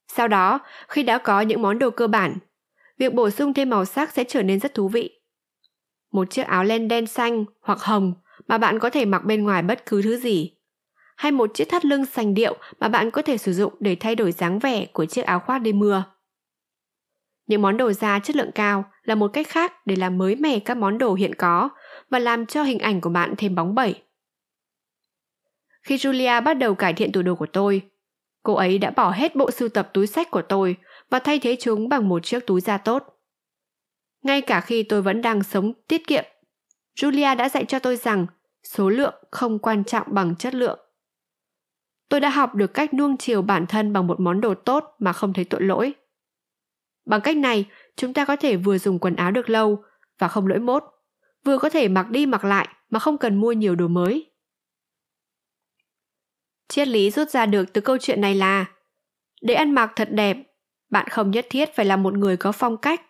[0.08, 2.38] Sau đó, khi đã có những món đồ cơ bản,
[2.98, 5.20] việc bổ sung thêm màu sắc sẽ trở nên rất thú vị.
[6.12, 8.14] Một chiếc áo len đen xanh hoặc hồng
[8.48, 10.52] mà bạn có thể mặc bên ngoài bất cứ thứ gì.
[11.18, 14.16] Hay một chiếc thắt lưng sành điệu mà bạn có thể sử dụng để thay
[14.16, 16.04] đổi dáng vẻ của chiếc áo khoác đi mưa.
[17.48, 20.60] Những món đồ da chất lượng cao là một cách khác để làm mới mẻ
[20.60, 21.70] các món đồ hiện có
[22.10, 24.02] và làm cho hình ảnh của bạn thêm bóng bẩy.
[25.82, 27.82] Khi Julia bắt đầu cải thiện tủ đồ của tôi,
[28.44, 30.76] cô ấy đã bỏ hết bộ sưu tập túi sách của tôi
[31.10, 33.22] và thay thế chúng bằng một chiếc túi da tốt.
[34.24, 36.24] Ngay cả khi tôi vẫn đang sống tiết kiệm,
[36.96, 38.26] Julia đã dạy cho tôi rằng
[38.64, 40.80] số lượng không quan trọng bằng chất lượng.
[42.10, 45.14] Tôi đã học được cách nuông chiều bản thân bằng một món đồ tốt mà
[45.14, 45.94] không thấy tội lỗi.
[47.06, 49.84] Bằng cách này, chúng ta có thể vừa dùng quần áo được lâu
[50.20, 50.84] và không lỗi mốt,
[51.44, 54.32] vừa có thể mặc đi mặc lại mà không cần mua nhiều đồ mới.
[56.68, 58.66] Triết lý rút ra được từ câu chuyện này là
[59.42, 60.38] để ăn mặc thật đẹp,
[60.90, 63.02] bạn không nhất thiết phải là một người có phong cách.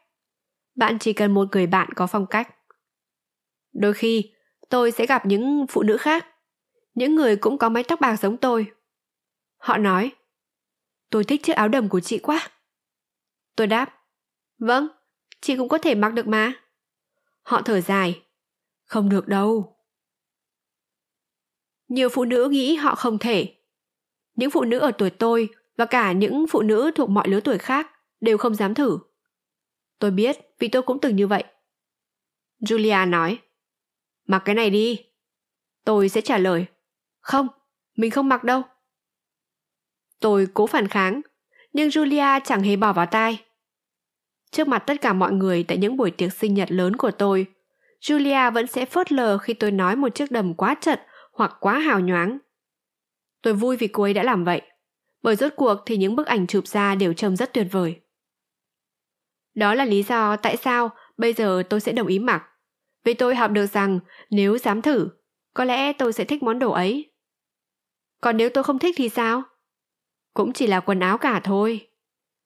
[0.76, 2.55] Bạn chỉ cần một người bạn có phong cách.
[3.73, 4.32] Đôi khi,
[4.69, 6.26] tôi sẽ gặp những phụ nữ khác,
[6.93, 8.71] những người cũng có mái tóc bạc giống tôi.
[9.57, 10.11] Họ nói,
[11.09, 12.49] tôi thích chiếc áo đầm của chị quá.
[13.55, 14.01] Tôi đáp,
[14.57, 14.88] vâng,
[15.41, 16.53] chị cũng có thể mặc được mà.
[17.41, 18.21] Họ thở dài,
[18.86, 19.78] không được đâu.
[21.88, 23.55] Nhiều phụ nữ nghĩ họ không thể.
[24.36, 27.57] Những phụ nữ ở tuổi tôi và cả những phụ nữ thuộc mọi lứa tuổi
[27.57, 28.99] khác đều không dám thử.
[29.99, 31.43] Tôi biết vì tôi cũng từng như vậy.
[32.61, 33.39] Julia nói,
[34.28, 35.05] mặc cái này đi.
[35.86, 36.65] Tôi sẽ trả lời,
[37.19, 37.47] không,
[37.95, 38.61] mình không mặc đâu.
[40.19, 41.21] Tôi cố phản kháng,
[41.73, 43.43] nhưng Julia chẳng hề bỏ vào tai.
[44.51, 47.45] Trước mặt tất cả mọi người tại những buổi tiệc sinh nhật lớn của tôi,
[48.01, 51.01] Julia vẫn sẽ phớt lờ khi tôi nói một chiếc đầm quá chật
[51.34, 52.38] hoặc quá hào nhoáng.
[53.41, 54.61] Tôi vui vì cô ấy đã làm vậy,
[55.26, 58.01] bởi rốt cuộc thì những bức ảnh chụp ra đều trông rất tuyệt vời.
[59.55, 62.43] Đó là lý do tại sao bây giờ tôi sẽ đồng ý mặc.
[63.03, 63.99] Vì tôi học được rằng
[64.30, 65.09] nếu dám thử,
[65.53, 67.11] có lẽ tôi sẽ thích món đồ ấy.
[68.21, 69.43] Còn nếu tôi không thích thì sao?
[70.34, 71.88] Cũng chỉ là quần áo cả thôi.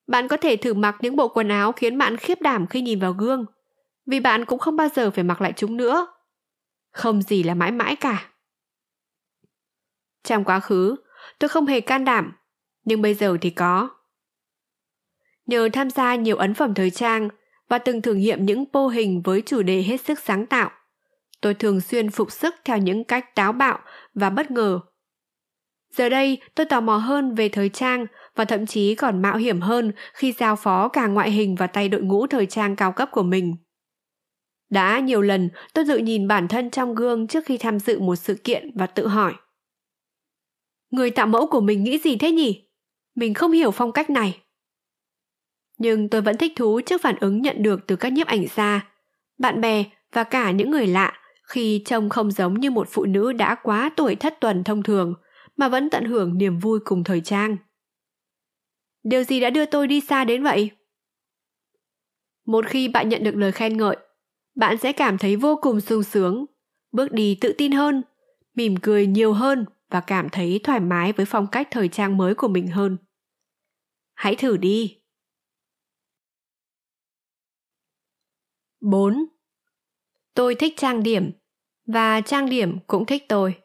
[0.07, 2.99] Bạn có thể thử mặc những bộ quần áo khiến bạn khiếp đảm khi nhìn
[2.99, 3.45] vào gương,
[4.05, 6.07] vì bạn cũng không bao giờ phải mặc lại chúng nữa.
[6.91, 8.31] Không gì là mãi mãi cả.
[10.23, 10.95] Trong quá khứ,
[11.39, 12.38] tôi không hề can đảm,
[12.89, 13.89] nhưng bây giờ thì có.
[15.45, 17.29] Nhờ tham gia nhiều ấn phẩm thời trang
[17.67, 20.71] và từng thử nghiệm những pô hình với chủ đề hết sức sáng tạo,
[21.41, 23.79] tôi thường xuyên phục sức theo những cách táo bạo
[24.13, 24.79] và bất ngờ.
[25.93, 29.61] Giờ đây, tôi tò mò hơn về thời trang và thậm chí còn mạo hiểm
[29.61, 33.09] hơn khi giao phó cả ngoại hình và tay đội ngũ thời trang cao cấp
[33.11, 33.55] của mình.
[34.69, 38.15] Đã nhiều lần tôi tự nhìn bản thân trong gương trước khi tham dự một
[38.15, 39.33] sự kiện và tự hỏi.
[40.91, 42.68] Người tạo mẫu của mình nghĩ gì thế nhỉ?
[43.19, 44.39] Mình không hiểu phong cách này.
[45.77, 48.91] Nhưng tôi vẫn thích thú trước phản ứng nhận được từ các nhiếp ảnh gia,
[49.37, 51.13] bạn bè và cả những người lạ
[51.43, 55.13] khi trông không giống như một phụ nữ đã quá tuổi thất tuần thông thường
[55.57, 57.57] mà vẫn tận hưởng niềm vui cùng thời trang.
[59.03, 60.71] Điều gì đã đưa tôi đi xa đến vậy?
[62.45, 63.97] Một khi bạn nhận được lời khen ngợi,
[64.55, 66.45] bạn sẽ cảm thấy vô cùng sung sướng,
[66.91, 68.01] bước đi tự tin hơn,
[68.55, 72.35] mỉm cười nhiều hơn và cảm thấy thoải mái với phong cách thời trang mới
[72.35, 72.97] của mình hơn.
[74.19, 75.01] Hãy thử đi.
[78.81, 79.25] 4.
[80.33, 81.31] Tôi thích trang điểm,
[81.85, 83.61] và trang điểm cũng thích tôi.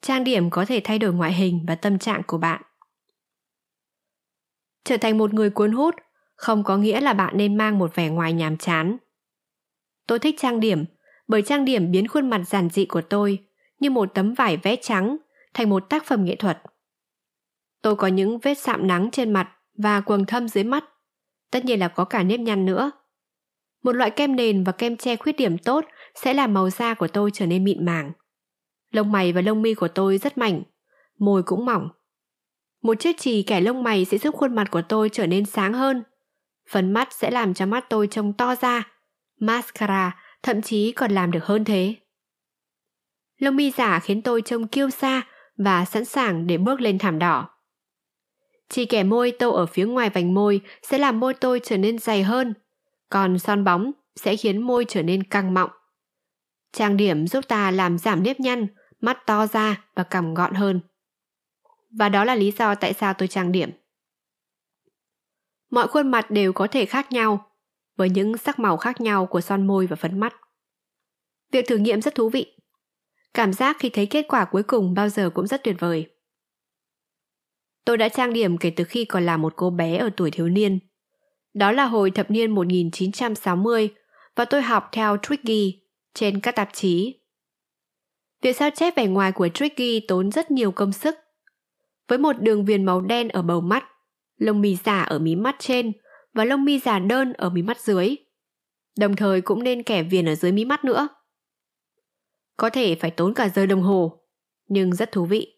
[0.00, 2.62] Trang điểm có thể thay đổi ngoại hình và tâm trạng của bạn.
[4.84, 5.94] Trở thành một người cuốn hút
[6.34, 8.96] không có nghĩa là bạn nên mang một vẻ ngoài nhàm chán.
[10.06, 10.84] Tôi thích trang điểm
[11.26, 13.48] bởi trang điểm biến khuôn mặt giản dị của tôi
[13.80, 15.16] như một tấm vải vẽ trắng
[15.54, 16.62] thành một tác phẩm nghệ thuật.
[17.82, 19.48] Tôi có những vết sạm nắng trên mặt
[19.78, 20.84] và quầng thâm dưới mắt.
[21.50, 22.90] Tất nhiên là có cả nếp nhăn nữa.
[23.82, 27.08] Một loại kem nền và kem che khuyết điểm tốt sẽ làm màu da của
[27.08, 28.12] tôi trở nên mịn màng.
[28.90, 30.62] Lông mày và lông mi của tôi rất mảnh,
[31.18, 31.88] môi cũng mỏng.
[32.82, 35.72] Một chiếc chì kẻ lông mày sẽ giúp khuôn mặt của tôi trở nên sáng
[35.72, 36.02] hơn.
[36.70, 38.92] Phấn mắt sẽ làm cho mắt tôi trông to ra.
[39.40, 41.94] Mascara thậm chí còn làm được hơn thế.
[43.38, 45.22] Lông mi giả khiến tôi trông kiêu sa
[45.56, 47.48] và sẵn sàng để bước lên thảm đỏ.
[48.68, 51.98] Chỉ kẻ môi tô ở phía ngoài vành môi sẽ làm môi tôi trở nên
[51.98, 52.54] dày hơn,
[53.08, 55.70] còn son bóng sẽ khiến môi trở nên căng mọng.
[56.72, 58.66] Trang điểm giúp ta làm giảm nếp nhăn,
[59.00, 60.80] mắt to ra và cằm gọn hơn.
[61.90, 63.70] Và đó là lý do tại sao tôi trang điểm.
[65.70, 67.50] Mọi khuôn mặt đều có thể khác nhau,
[67.96, 70.34] với những sắc màu khác nhau của son môi và phấn mắt.
[71.52, 72.56] Việc thử nghiệm rất thú vị.
[73.34, 76.17] Cảm giác khi thấy kết quả cuối cùng bao giờ cũng rất tuyệt vời.
[77.88, 80.48] Tôi đã trang điểm kể từ khi còn là một cô bé ở tuổi thiếu
[80.48, 80.78] niên.
[81.54, 83.88] Đó là hồi thập niên 1960
[84.36, 85.72] và tôi học theo Twiggy
[86.14, 87.20] trên các tạp chí.
[88.42, 91.14] Việc sao chép vẻ ngoài của Tricky tốn rất nhiều công sức.
[92.08, 93.84] Với một đường viền màu đen ở bầu mắt,
[94.38, 95.92] lông mi giả ở mí mắt trên
[96.34, 98.16] và lông mi giả đơn ở mí mắt dưới.
[98.98, 101.08] Đồng thời cũng nên kẻ viền ở dưới mí mắt nữa.
[102.56, 104.22] Có thể phải tốn cả giờ đồng hồ,
[104.68, 105.57] nhưng rất thú vị.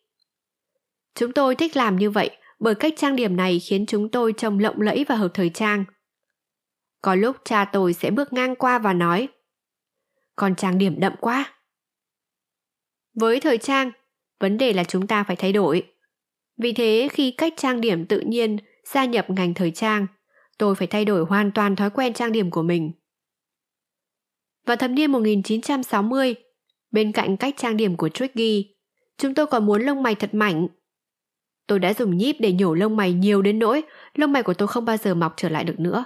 [1.21, 4.59] Chúng tôi thích làm như vậy bởi cách trang điểm này khiến chúng tôi trông
[4.59, 5.85] lộng lẫy và hợp thời trang.
[7.03, 9.29] Có lúc cha tôi sẽ bước ngang qua và nói
[10.37, 11.55] con trang điểm đậm quá.
[13.15, 13.91] Với thời trang,
[14.39, 15.93] vấn đề là chúng ta phải thay đổi.
[16.57, 20.07] Vì thế khi cách trang điểm tự nhiên gia nhập ngành thời trang,
[20.59, 22.93] tôi phải thay đổi hoàn toàn thói quen trang điểm của mình.
[24.67, 26.35] Vào thập niên 1960,
[26.91, 28.75] bên cạnh cách trang điểm của Tricky,
[29.19, 30.69] chúng tôi còn muốn lông mày thật mảnh.
[31.71, 33.83] Tôi đã dùng nhíp để nhổ lông mày nhiều đến nỗi
[34.15, 36.05] lông mày của tôi không bao giờ mọc trở lại được nữa.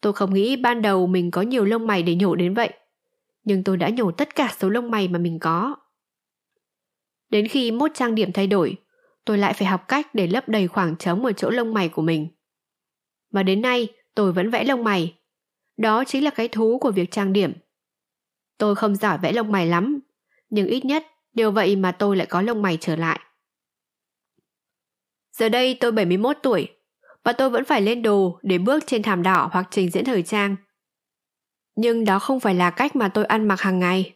[0.00, 2.72] Tôi không nghĩ ban đầu mình có nhiều lông mày để nhổ đến vậy,
[3.44, 5.76] nhưng tôi đã nhổ tất cả số lông mày mà mình có.
[7.28, 8.76] Đến khi mốt trang điểm thay đổi,
[9.24, 12.02] tôi lại phải học cách để lấp đầy khoảng trống ở chỗ lông mày của
[12.02, 12.28] mình.
[13.30, 15.14] Và đến nay, tôi vẫn vẽ lông mày.
[15.76, 17.52] Đó chính là cái thú của việc trang điểm.
[18.58, 20.00] Tôi không giỏi vẽ lông mày lắm,
[20.50, 23.20] nhưng ít nhất điều vậy mà tôi lại có lông mày trở lại.
[25.38, 26.68] Giờ đây tôi 71 tuổi
[27.24, 30.22] và tôi vẫn phải lên đồ để bước trên thảm đỏ hoặc trình diễn thời
[30.22, 30.56] trang.
[31.76, 34.14] Nhưng đó không phải là cách mà tôi ăn mặc hàng ngày.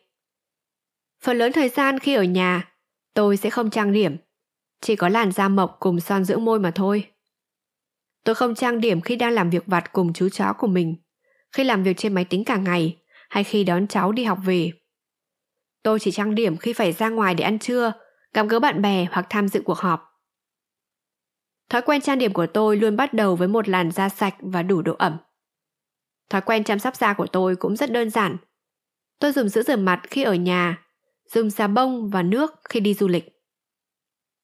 [1.23, 2.73] Phần lớn thời gian khi ở nhà,
[3.15, 4.17] tôi sẽ không trang điểm,
[4.81, 7.11] chỉ có làn da mộc cùng son dưỡng môi mà thôi.
[8.25, 10.97] Tôi không trang điểm khi đang làm việc vặt cùng chú chó của mình,
[11.53, 12.99] khi làm việc trên máy tính cả ngày,
[13.29, 14.73] hay khi đón cháu đi học về.
[15.83, 17.93] Tôi chỉ trang điểm khi phải ra ngoài để ăn trưa,
[18.35, 20.08] gặp gỡ bạn bè hoặc tham dự cuộc họp.
[21.69, 24.63] Thói quen trang điểm của tôi luôn bắt đầu với một làn da sạch và
[24.63, 25.17] đủ độ ẩm.
[26.31, 28.37] Thói quen chăm sóc da của tôi cũng rất đơn giản.
[29.19, 30.85] Tôi dùng sữa rửa mặt khi ở nhà,
[31.35, 33.25] dùng xà bông và nước khi đi du lịch.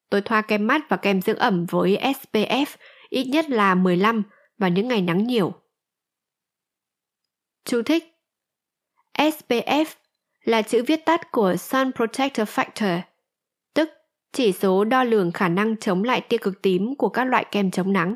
[0.09, 2.65] Tôi thoa kem mắt và kem dưỡng ẩm với SPF
[3.09, 4.23] ít nhất là 15
[4.57, 5.53] vào những ngày nắng nhiều.
[7.65, 8.03] Chú thích
[9.13, 9.85] SPF
[10.43, 13.01] là chữ viết tắt của Sun Protector Factor,
[14.35, 17.71] chỉ số đo lường khả năng chống lại tia cực tím của các loại kem
[17.71, 18.15] chống nắng.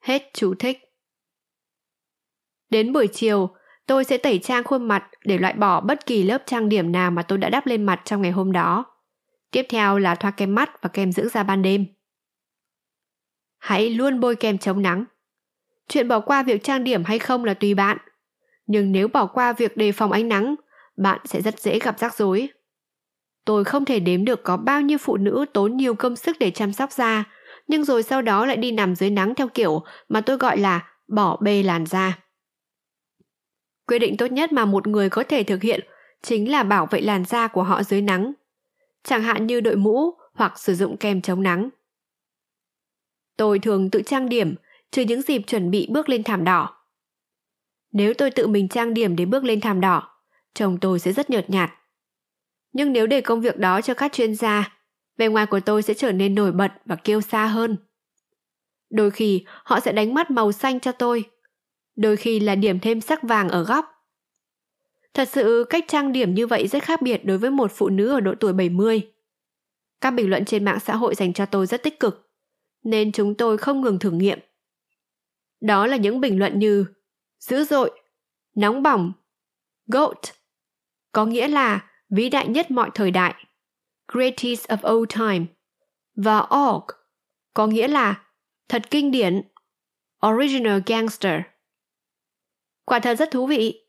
[0.00, 0.78] Hết chú thích.
[2.70, 3.54] Đến buổi chiều,
[3.86, 7.10] tôi sẽ tẩy trang khuôn mặt để loại bỏ bất kỳ lớp trang điểm nào
[7.10, 8.84] mà tôi đã đắp lên mặt trong ngày hôm đó.
[9.50, 11.86] Tiếp theo là thoa kem mắt và kem dưỡng da ban đêm.
[13.58, 15.04] Hãy luôn bôi kem chống nắng.
[15.88, 17.98] Chuyện bỏ qua việc trang điểm hay không là tùy bạn.
[18.66, 20.54] Nhưng nếu bỏ qua việc đề phòng ánh nắng,
[20.96, 22.48] bạn sẽ rất dễ gặp rắc rối.
[23.44, 26.50] Tôi không thể đếm được có bao nhiêu phụ nữ tốn nhiều công sức để
[26.50, 27.24] chăm sóc da,
[27.68, 30.90] nhưng rồi sau đó lại đi nằm dưới nắng theo kiểu mà tôi gọi là
[31.08, 32.18] bỏ bê làn da.
[33.86, 35.80] Quyết định tốt nhất mà một người có thể thực hiện
[36.22, 38.32] chính là bảo vệ làn da của họ dưới nắng,
[39.02, 41.68] chẳng hạn như đội mũ hoặc sử dụng kem chống nắng.
[43.36, 44.54] Tôi thường tự trang điểm,
[44.90, 46.84] trừ những dịp chuẩn bị bước lên thảm đỏ.
[47.92, 50.10] Nếu tôi tự mình trang điểm để bước lên thảm đỏ,
[50.54, 51.70] chồng tôi sẽ rất nhợt nhạt.
[52.74, 54.78] Nhưng nếu để công việc đó cho các chuyên gia,
[55.16, 57.76] vẻ ngoài của tôi sẽ trở nên nổi bật và kiêu xa hơn.
[58.90, 61.24] Đôi khi họ sẽ đánh mắt màu xanh cho tôi,
[61.96, 63.86] đôi khi là điểm thêm sắc vàng ở góc.
[65.14, 68.08] Thật sự cách trang điểm như vậy rất khác biệt đối với một phụ nữ
[68.08, 69.10] ở độ tuổi 70.
[70.00, 72.30] Các bình luận trên mạng xã hội dành cho tôi rất tích cực,
[72.82, 74.38] nên chúng tôi không ngừng thử nghiệm.
[75.60, 76.86] Đó là những bình luận như
[77.40, 78.00] dữ dội,
[78.54, 79.12] nóng bỏng,
[79.86, 80.20] GOAT,
[81.12, 83.34] có nghĩa là vĩ đại nhất mọi thời đại,
[84.12, 85.46] greatest of all time,
[86.16, 86.84] và org,
[87.54, 88.24] có nghĩa là
[88.68, 89.42] thật kinh điển,
[90.26, 91.40] original gangster.
[92.84, 93.80] Quả thật rất thú vị.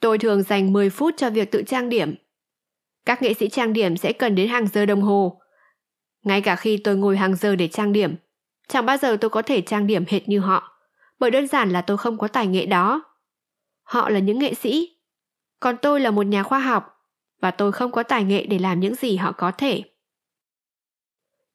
[0.00, 2.14] Tôi thường dành 10 phút cho việc tự trang điểm.
[3.04, 5.40] Các nghệ sĩ trang điểm sẽ cần đến hàng giờ đồng hồ.
[6.22, 8.16] Ngay cả khi tôi ngồi hàng giờ để trang điểm,
[8.68, 10.80] chẳng bao giờ tôi có thể trang điểm hệt như họ,
[11.18, 13.02] bởi đơn giản là tôi không có tài nghệ đó.
[13.82, 14.99] Họ là những nghệ sĩ,
[15.60, 17.00] còn tôi là một nhà khoa học,
[17.40, 19.82] và tôi không có tài nghệ để làm những gì họ có thể.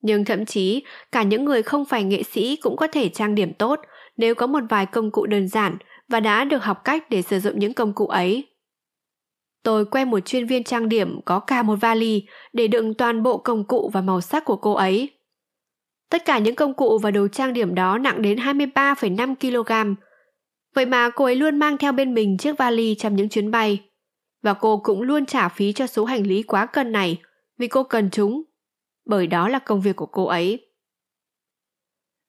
[0.02, 3.54] Nhưng thậm chí, cả những người không phải nghệ sĩ cũng có thể trang điểm
[3.54, 3.80] tốt
[4.18, 5.78] nếu có một vài công cụ đơn giản
[6.08, 8.48] và đã được học cách để sử dụng những công cụ ấy.
[9.64, 13.38] Tôi quen một chuyên viên trang điểm có cả một vali để đựng toàn bộ
[13.38, 15.10] công cụ và màu sắc của cô ấy.
[16.10, 19.96] Tất cả những công cụ và đồ trang điểm đó nặng đến 23,5 kg.
[20.76, 23.80] Vậy mà cô ấy luôn mang theo bên mình chiếc vali trong những chuyến bay.
[24.46, 27.22] Và cô cũng luôn trả phí cho số hành lý quá cân này,
[27.58, 28.44] vì cô cần chúng.
[29.06, 30.72] Bởi đó là công việc của cô ấy.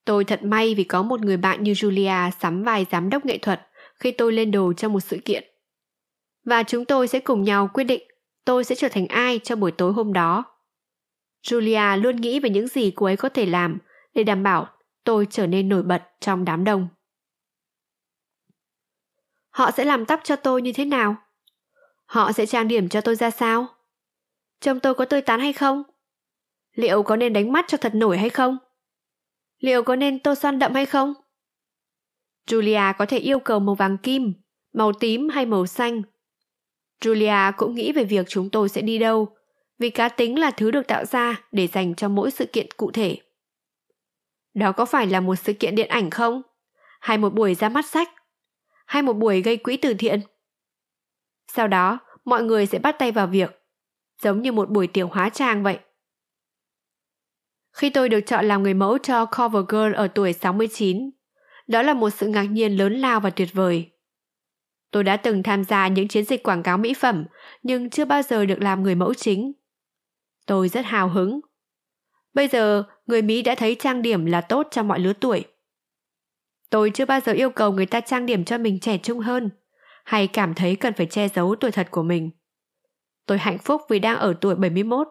[0.05, 3.37] Tôi thật may vì có một người bạn như Julia sắm vai giám đốc nghệ
[3.37, 5.43] thuật khi tôi lên đồ cho một sự kiện.
[6.45, 8.03] Và chúng tôi sẽ cùng nhau quyết định
[8.45, 10.43] tôi sẽ trở thành ai cho buổi tối hôm đó.
[11.43, 13.77] Julia luôn nghĩ về những gì cô ấy có thể làm
[14.13, 14.69] để đảm bảo
[15.03, 16.87] tôi trở nên nổi bật trong đám đông.
[19.49, 21.15] Họ sẽ làm tóc cho tôi như thế nào?
[22.07, 23.67] Họ sẽ trang điểm cho tôi ra sao?
[24.61, 25.83] Trông tôi có tươi tắn hay không?
[26.73, 28.57] Liệu có nên đánh mắt cho thật nổi hay không?
[29.59, 31.13] Liệu có nên tô son đậm hay không?
[32.47, 34.33] Julia có thể yêu cầu màu vàng kim,
[34.73, 36.01] màu tím hay màu xanh.
[37.01, 39.37] Julia cũng nghĩ về việc chúng tôi sẽ đi đâu,
[39.79, 42.91] vì cá tính là thứ được tạo ra để dành cho mỗi sự kiện cụ
[42.91, 43.17] thể.
[44.53, 46.41] Đó có phải là một sự kiện điện ảnh không?
[46.99, 48.09] Hay một buổi ra mắt sách?
[48.85, 50.21] Hay một buổi gây quỹ từ thiện?
[51.53, 53.63] Sau đó, mọi người sẽ bắt tay vào việc,
[54.21, 55.79] giống như một buổi tiểu hóa trang vậy.
[57.73, 61.09] Khi tôi được chọn làm người mẫu cho Cover Girl ở tuổi 69,
[61.67, 63.91] đó là một sự ngạc nhiên lớn lao và tuyệt vời.
[64.91, 67.25] Tôi đã từng tham gia những chiến dịch quảng cáo mỹ phẩm,
[67.63, 69.53] nhưng chưa bao giờ được làm người mẫu chính.
[70.45, 71.39] Tôi rất hào hứng.
[72.33, 75.45] Bây giờ, người Mỹ đã thấy trang điểm là tốt cho mọi lứa tuổi.
[76.69, 79.49] Tôi chưa bao giờ yêu cầu người ta trang điểm cho mình trẻ trung hơn,
[80.07, 82.31] hay cảm thấy cần phải che giấu tuổi thật của mình.
[83.25, 85.07] Tôi hạnh phúc vì đang ở tuổi 71,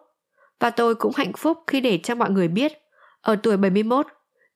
[0.61, 2.72] và tôi cũng hạnh phúc khi để cho mọi người biết,
[3.20, 4.07] ở tuổi 71,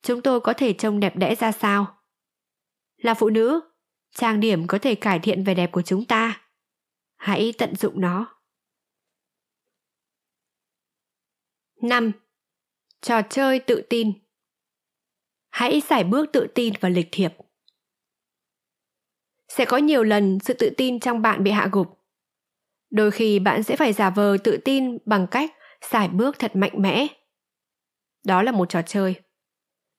[0.03, 1.99] chúng tôi có thể trông đẹp đẽ ra sao.
[2.97, 3.61] Là phụ nữ,
[4.15, 6.41] trang điểm có thể cải thiện vẻ đẹp của chúng ta.
[7.17, 8.41] Hãy tận dụng nó.
[11.83, 12.13] 5.
[13.01, 14.13] Trò chơi tự tin
[15.49, 17.33] Hãy giải bước tự tin và lịch thiệp.
[19.51, 21.99] Sẽ có nhiều lần sự tự tin trong bạn bị hạ gục.
[22.91, 25.53] Đôi khi bạn sẽ phải giả vờ tự tin bằng cách
[25.91, 27.07] giải bước thật mạnh mẽ.
[28.25, 29.15] Đó là một trò chơi.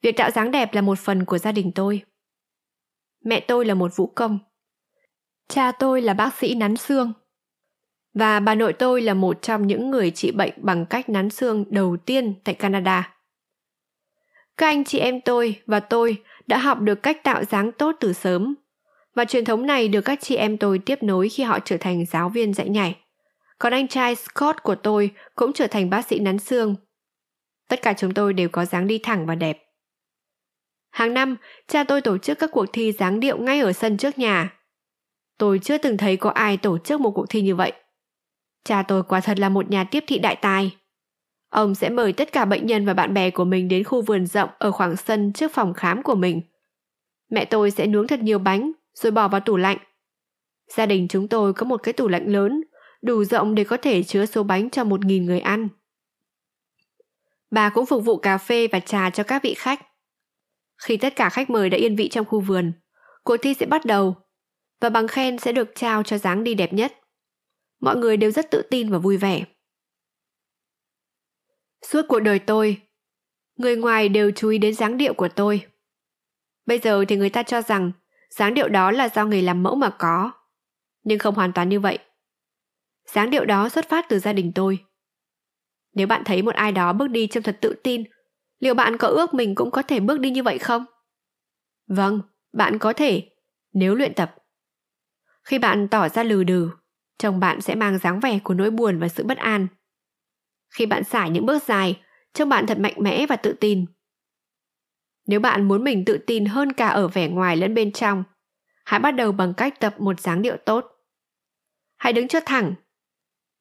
[0.02, 2.04] Việc tạo dáng đẹp là một phần của gia đình tôi.
[3.26, 4.40] Mẹ tôi là một vũ công.
[5.48, 7.14] Cha tôi là bác sĩ nắn xương.
[8.14, 11.66] Và bà nội tôi là một trong những người trị bệnh bằng cách nắn xương
[11.70, 13.18] đầu tiên tại Canada.
[14.58, 18.14] Các anh chị em tôi và tôi đã học được cách tạo dáng tốt từ
[18.14, 18.56] sớm.
[19.16, 22.06] Và truyền thống này được các chị em tôi tiếp nối khi họ trở thành
[22.06, 22.98] giáo viên dạy nhảy.
[23.60, 26.76] Còn anh trai Scott của tôi cũng trở thành bác sĩ nắn xương.
[27.68, 29.58] Tất cả chúng tôi đều có dáng đi thẳng và đẹp.
[30.92, 31.36] Hàng năm,
[31.68, 34.54] cha tôi tổ chức các cuộc thi dáng điệu ngay ở sân trước nhà.
[35.38, 37.72] Tôi chưa từng thấy có ai tổ chức một cuộc thi như vậy.
[38.64, 40.76] Cha tôi quả thật là một nhà tiếp thị đại tài.
[41.50, 44.26] Ông sẽ mời tất cả bệnh nhân và bạn bè của mình đến khu vườn
[44.26, 46.42] rộng ở khoảng sân trước phòng khám của mình.
[47.30, 49.78] Mẹ tôi sẽ nướng thật nhiều bánh rồi bỏ vào tủ lạnh.
[50.68, 52.62] Gia đình chúng tôi có một cái tủ lạnh lớn,
[53.02, 55.68] đủ rộng để có thể chứa số bánh cho một nghìn người ăn.
[57.52, 59.82] Bà cũng phục vụ cà phê và trà cho các vị khách.
[60.78, 62.74] Khi tất cả khách mời đã yên vị trong khu vườn,
[63.24, 64.16] cuộc thi sẽ bắt đầu
[64.80, 66.94] và bằng khen sẽ được trao cho dáng đi đẹp nhất.
[67.80, 69.44] Mọi người đều rất tự tin và vui vẻ.
[71.82, 72.82] Suốt cuộc đời tôi,
[73.56, 75.66] người ngoài đều chú ý đến dáng điệu của tôi.
[76.66, 77.92] Bây giờ thì người ta cho rằng
[78.36, 80.32] dáng điệu đó là do người làm mẫu mà có.
[81.04, 82.00] Nhưng không hoàn toàn như vậy.
[83.06, 84.86] Dáng điệu đó xuất phát từ gia đình tôi.
[85.94, 88.04] Nếu bạn thấy một ai đó bước đi trông thật tự tin,
[88.60, 90.86] liệu bạn có ước mình cũng có thể bước đi như vậy không?
[91.88, 92.22] Vâng,
[92.54, 93.30] bạn có thể,
[93.74, 94.36] nếu luyện tập.
[95.44, 96.70] Khi bạn tỏ ra lừ đừ,
[97.18, 99.68] chồng bạn sẽ mang dáng vẻ của nỗi buồn và sự bất an.
[100.70, 102.02] Khi bạn xải những bước dài,
[102.34, 103.86] trông bạn thật mạnh mẽ và tự tin.
[105.28, 108.24] Nếu bạn muốn mình tự tin hơn cả ở vẻ ngoài lẫn bên trong,
[108.86, 110.86] hãy bắt đầu bằng cách tập một dáng điệu tốt.
[111.98, 112.74] Hãy đứng cho thẳng.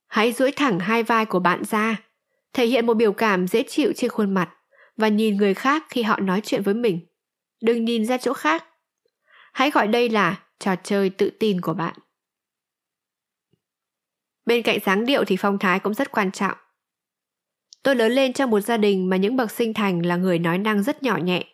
[0.06, 1.96] Hãy duỗi thẳng hai vai của bạn ra,
[2.52, 4.50] thể hiện một biểu cảm dễ chịu trên khuôn mặt
[4.96, 7.06] và nhìn người khác khi họ nói chuyện với mình.
[7.62, 8.64] Đừng nhìn ra chỗ khác.
[9.52, 11.94] Hãy gọi đây là trò chơi tự tin của bạn.
[14.46, 16.56] Bên cạnh dáng điệu thì phong thái cũng rất quan trọng.
[17.82, 20.58] Tôi lớn lên trong một gia đình mà những bậc sinh thành là người nói
[20.58, 21.44] năng rất nhỏ nhẹ.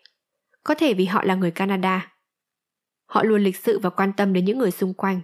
[0.63, 2.13] Có thể vì họ là người Canada.
[3.05, 5.21] Họ luôn lịch sự và quan tâm đến những người xung quanh.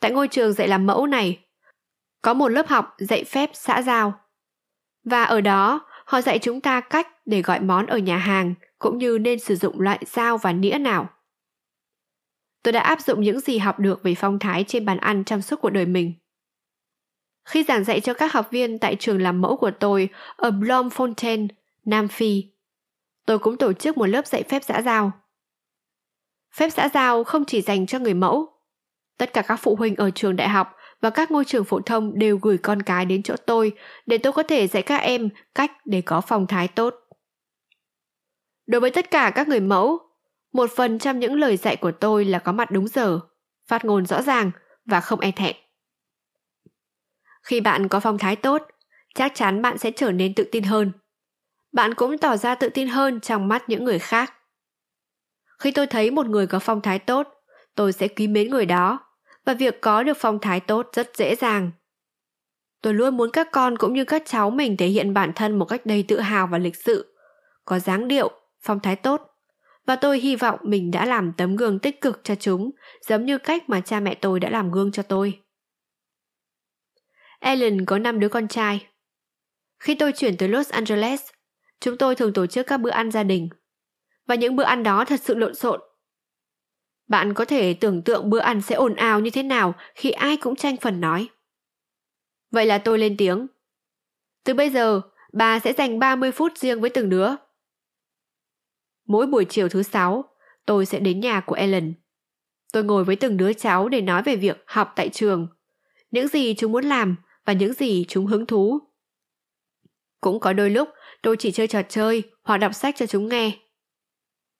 [0.00, 1.44] Tại ngôi trường dạy làm mẫu này,
[2.22, 4.20] có một lớp học dạy phép xã giao.
[5.04, 8.98] Và ở đó, họ dạy chúng ta cách để gọi món ở nhà hàng cũng
[8.98, 11.08] như nên sử dụng loại dao và nĩa nào.
[12.62, 15.42] Tôi đã áp dụng những gì học được về phong thái trên bàn ăn trong
[15.42, 16.14] suốt cuộc đời mình.
[17.48, 21.48] Khi giảng dạy cho các học viên tại trường làm mẫu của tôi ở Bloemfontein,
[21.84, 22.44] Nam Phi,
[23.26, 25.12] tôi cũng tổ chức một lớp dạy phép xã giao.
[26.54, 28.46] Phép xã giao không chỉ dành cho người mẫu.
[29.18, 30.68] Tất cả các phụ huynh ở trường đại học
[31.00, 33.72] và các ngôi trường phổ thông đều gửi con cái đến chỗ tôi
[34.06, 36.94] để tôi có thể dạy các em cách để có phong thái tốt.
[38.66, 39.98] Đối với tất cả các người mẫu,
[40.52, 43.20] một phần trong những lời dạy của tôi là có mặt đúng giờ,
[43.66, 44.50] phát ngôn rõ ràng
[44.84, 45.56] và không e thẹn.
[47.42, 48.62] Khi bạn có phong thái tốt,
[49.14, 50.92] chắc chắn bạn sẽ trở nên tự tin hơn.
[51.72, 54.34] Bạn cũng tỏ ra tự tin hơn trong mắt những người khác.
[55.58, 57.28] Khi tôi thấy một người có phong thái tốt,
[57.74, 59.00] tôi sẽ quý mến người đó
[59.44, 61.70] và việc có được phong thái tốt rất dễ dàng.
[62.82, 65.64] Tôi luôn muốn các con cũng như các cháu mình thể hiện bản thân một
[65.64, 67.14] cách đầy tự hào và lịch sự,
[67.64, 68.30] có dáng điệu,
[68.60, 69.22] phong thái tốt.
[69.86, 72.70] Và tôi hy vọng mình đã làm tấm gương tích cực cho chúng,
[73.08, 75.40] giống như cách mà cha mẹ tôi đã làm gương cho tôi.
[77.40, 78.86] Ellen có 5 đứa con trai.
[79.78, 81.22] Khi tôi chuyển tới Los Angeles,
[81.80, 83.48] chúng tôi thường tổ chức các bữa ăn gia đình.
[84.26, 85.80] Và những bữa ăn đó thật sự lộn xộn.
[87.08, 90.36] Bạn có thể tưởng tượng bữa ăn sẽ ồn ào như thế nào khi ai
[90.36, 91.28] cũng tranh phần nói.
[92.50, 93.46] Vậy là tôi lên tiếng.
[94.44, 95.00] Từ bây giờ,
[95.32, 97.30] bà sẽ dành 30 phút riêng với từng đứa.
[99.06, 100.24] Mỗi buổi chiều thứ sáu,
[100.66, 101.94] tôi sẽ đến nhà của Ellen.
[102.72, 105.48] Tôi ngồi với từng đứa cháu để nói về việc học tại trường,
[106.10, 107.16] những gì chúng muốn làm
[107.48, 108.78] và những gì chúng hứng thú.
[110.20, 110.88] Cũng có đôi lúc
[111.22, 113.58] tôi chỉ chơi trò chơi hoặc đọc sách cho chúng nghe.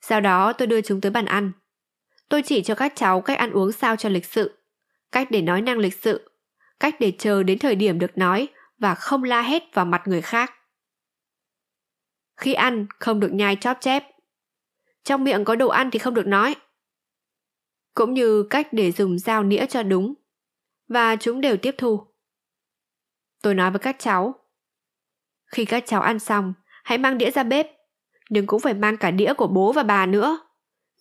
[0.01, 1.53] Sau đó tôi đưa chúng tới bàn ăn.
[2.29, 4.59] Tôi chỉ cho các cháu cách ăn uống sao cho lịch sự,
[5.13, 6.31] cách để nói năng lịch sự,
[6.81, 10.23] cách để chờ đến thời điểm được nói và không la hét vào mặt người
[10.23, 10.53] khác.
[12.37, 14.05] Khi ăn, không được nhai chóp chép.
[15.05, 16.57] Trong miệng có đồ ăn thì không được nói.
[17.95, 20.15] Cũng như cách để dùng dao nĩa cho đúng.
[20.89, 22.09] Và chúng đều tiếp thu.
[23.43, 24.35] Tôi nói với các cháu.
[25.47, 27.67] Khi các cháu ăn xong, hãy mang đĩa ra bếp.
[28.31, 30.39] Nhưng cũng phải mang cả đĩa của bố và bà nữa.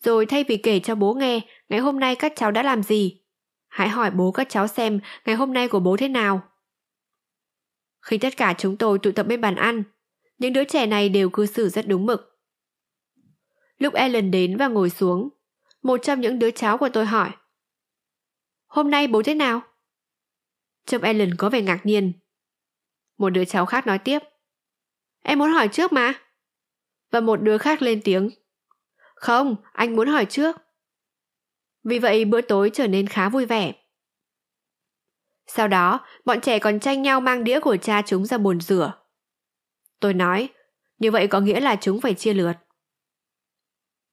[0.03, 3.21] Rồi thay vì kể cho bố nghe ngày hôm nay các cháu đã làm gì,
[3.67, 6.41] hãy hỏi bố các cháu xem ngày hôm nay của bố thế nào.
[8.01, 9.83] Khi tất cả chúng tôi tụ tập bên bàn ăn,
[10.37, 12.39] những đứa trẻ này đều cư xử rất đúng mực.
[13.77, 15.29] Lúc Ellen đến và ngồi xuống,
[15.81, 17.31] một trong những đứa cháu của tôi hỏi
[18.67, 19.61] Hôm nay bố thế nào?
[20.85, 22.13] Trông Ellen có vẻ ngạc nhiên.
[23.17, 24.19] Một đứa cháu khác nói tiếp
[25.23, 26.13] Em muốn hỏi trước mà.
[27.11, 28.29] Và một đứa khác lên tiếng
[29.15, 30.55] Không, anh muốn hỏi trước.
[31.83, 33.73] Vì vậy bữa tối trở nên khá vui vẻ.
[35.47, 38.93] Sau đó, bọn trẻ còn tranh nhau mang đĩa của cha chúng ra bồn rửa.
[39.99, 40.49] Tôi nói,
[40.99, 42.53] như vậy có nghĩa là chúng phải chia lượt.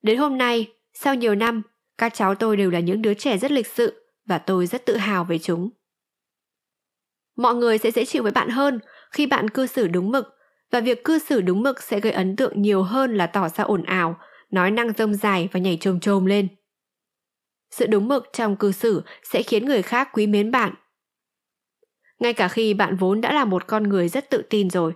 [0.02, 1.62] Đến hôm nay, sau nhiều năm,
[1.98, 4.96] các cháu tôi đều là những đứa trẻ rất lịch sự và tôi rất tự
[4.96, 5.70] hào về chúng.
[7.36, 8.80] Mọi người sẽ dễ chịu với bạn hơn
[9.14, 10.34] khi bạn cư xử đúng mực
[10.70, 13.64] và việc cư xử đúng mực sẽ gây ấn tượng nhiều hơn là tỏ ra
[13.64, 14.16] ồn ào,
[14.50, 16.48] nói năng rông dài và nhảy trồm trồm lên.
[17.70, 20.74] Sự đúng mực trong cư xử sẽ khiến người khác quý mến bạn.
[22.18, 24.92] Ngay cả khi bạn vốn đã là một con người rất tự tin rồi,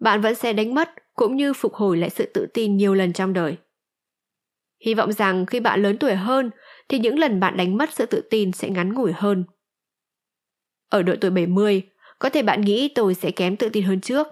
[0.00, 3.12] bạn vẫn sẽ đánh mất cũng như phục hồi lại sự tự tin nhiều lần
[3.12, 3.56] trong đời.
[4.84, 6.50] Hy vọng rằng khi bạn lớn tuổi hơn
[6.88, 9.44] thì những lần bạn đánh mất sự tự tin sẽ ngắn ngủi hơn.
[10.88, 11.91] Ở độ tuổi 70,
[12.22, 14.26] có thể bạn nghĩ tôi sẽ kém tự tin hơn trước.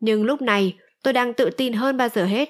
[0.00, 2.48] Nhưng lúc này, tôi đang tự tin hơn bao giờ hết,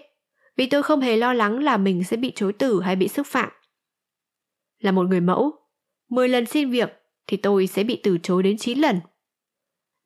[0.57, 3.27] vì tôi không hề lo lắng là mình sẽ bị chối từ hay bị xúc
[3.27, 3.49] phạm.
[4.79, 5.53] Là một người mẫu,
[6.09, 6.93] 10 lần xin việc
[7.27, 9.01] thì tôi sẽ bị từ chối đến 9 lần.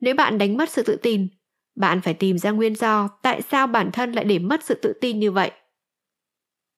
[0.00, 1.28] Nếu bạn đánh mất sự tự tin,
[1.76, 4.92] bạn phải tìm ra nguyên do tại sao bản thân lại để mất sự tự
[5.00, 5.50] tin như vậy.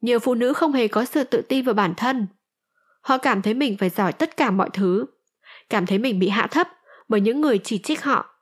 [0.01, 2.27] Nhiều phụ nữ không hề có sự tự tin vào bản thân.
[3.01, 5.07] Họ cảm thấy mình phải giỏi tất cả mọi thứ,
[5.68, 6.68] cảm thấy mình bị hạ thấp
[7.15, 8.35] bởi những người chỉ trích họ.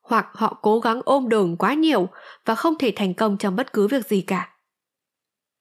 [0.00, 2.08] Hoặc họ cố gắng ôm đồm quá nhiều
[2.44, 4.56] và không thể thành công trong bất cứ việc gì cả.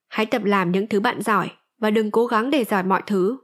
[0.08, 3.38] Hãy tập làm những thứ bạn giỏi và đừng cố gắng để giỏi mọi thứ.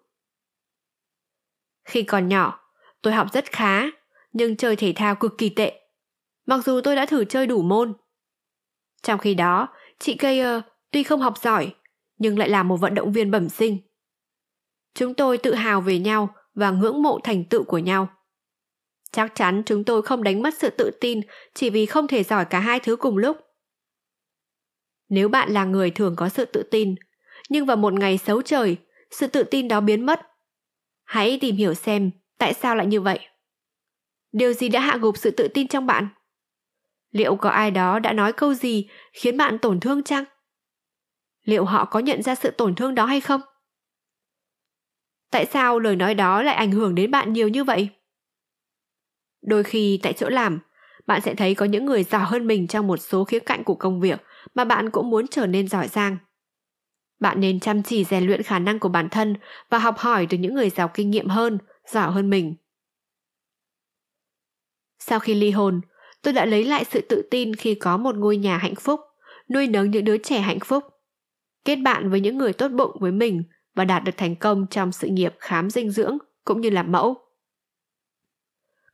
[1.86, 2.60] Khi còn nhỏ,
[3.02, 3.84] tôi học rất khá,
[4.32, 5.80] nhưng chơi thể thao cực kỳ tệ.
[6.46, 7.94] Mặc dù tôi đã thử chơi đủ môn.
[9.02, 9.68] Trong khi đó,
[10.00, 10.62] chị Kayer
[10.92, 11.76] tuy không học giỏi,
[12.18, 13.78] nhưng lại là một vận động viên bẩm sinh.
[14.94, 18.10] Chúng tôi tự hào về nhau và ngưỡng mộ thành tựu của nhau.
[19.14, 21.22] Chắc chắn chúng tôi không đánh mất sự tự tin
[21.54, 23.38] chỉ vì không thể giỏi cả hai thứ cùng lúc.
[25.10, 26.96] Nếu bạn là người thường có sự tự tin,
[27.50, 28.78] nhưng vào một ngày xấu trời,
[29.12, 30.22] sự tự tin đó biến mất,
[31.04, 33.20] hãy tìm hiểu xem tại sao lại như vậy.
[34.32, 36.08] Điều gì đã hạ gục sự tự tin trong bạn?
[37.12, 40.24] Liệu có ai đó đã nói câu gì khiến bạn tổn thương chăng?
[41.44, 43.42] Liệu họ có nhận ra sự tổn thương đó hay không?
[45.32, 47.90] Tại sao lời nói đó lại ảnh hưởng đến bạn nhiều như vậy?
[49.44, 50.60] Đôi khi tại chỗ làm,
[51.08, 53.76] bạn sẽ thấy có những người giỏi hơn mình trong một số khía cạnh của
[53.76, 54.22] công việc
[54.56, 56.18] mà bạn cũng muốn trở nên giỏi giang.
[57.20, 59.36] Bạn nên chăm chỉ rèn luyện khả năng của bản thân
[59.70, 62.56] và học hỏi từ những người giàu kinh nghiệm hơn, giỏi hơn mình.
[65.00, 65.82] Sau khi ly hôn,
[66.22, 69.00] tôi đã lấy lại sự tự tin khi có một ngôi nhà hạnh phúc,
[69.54, 70.84] nuôi nấng những đứa trẻ hạnh phúc,
[71.66, 73.44] kết bạn với những người tốt bụng với mình
[73.76, 77.23] và đạt được thành công trong sự nghiệp khám dinh dưỡng cũng như làm mẫu.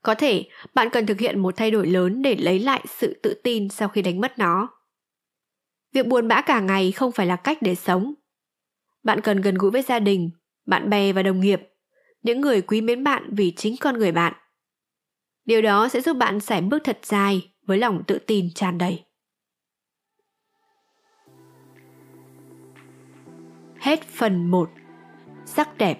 [0.02, 3.34] Có thể bạn cần thực hiện một thay đổi lớn để lấy lại sự tự
[3.44, 4.70] tin sau khi đánh mất nó.
[5.94, 8.14] Việc buồn bã cả ngày không phải là cách để sống.
[9.04, 10.32] Bạn cần gần gũi với gia đình,
[10.66, 11.62] bạn bè và đồng nghiệp,
[12.22, 14.34] những người quý mến bạn vì chính con người bạn.
[15.46, 19.04] Điều đó sẽ giúp bạn sải bước thật dài với lòng tự tin tràn đầy.
[23.80, 24.70] Hết phần 1
[25.46, 26.00] Sắc đẹp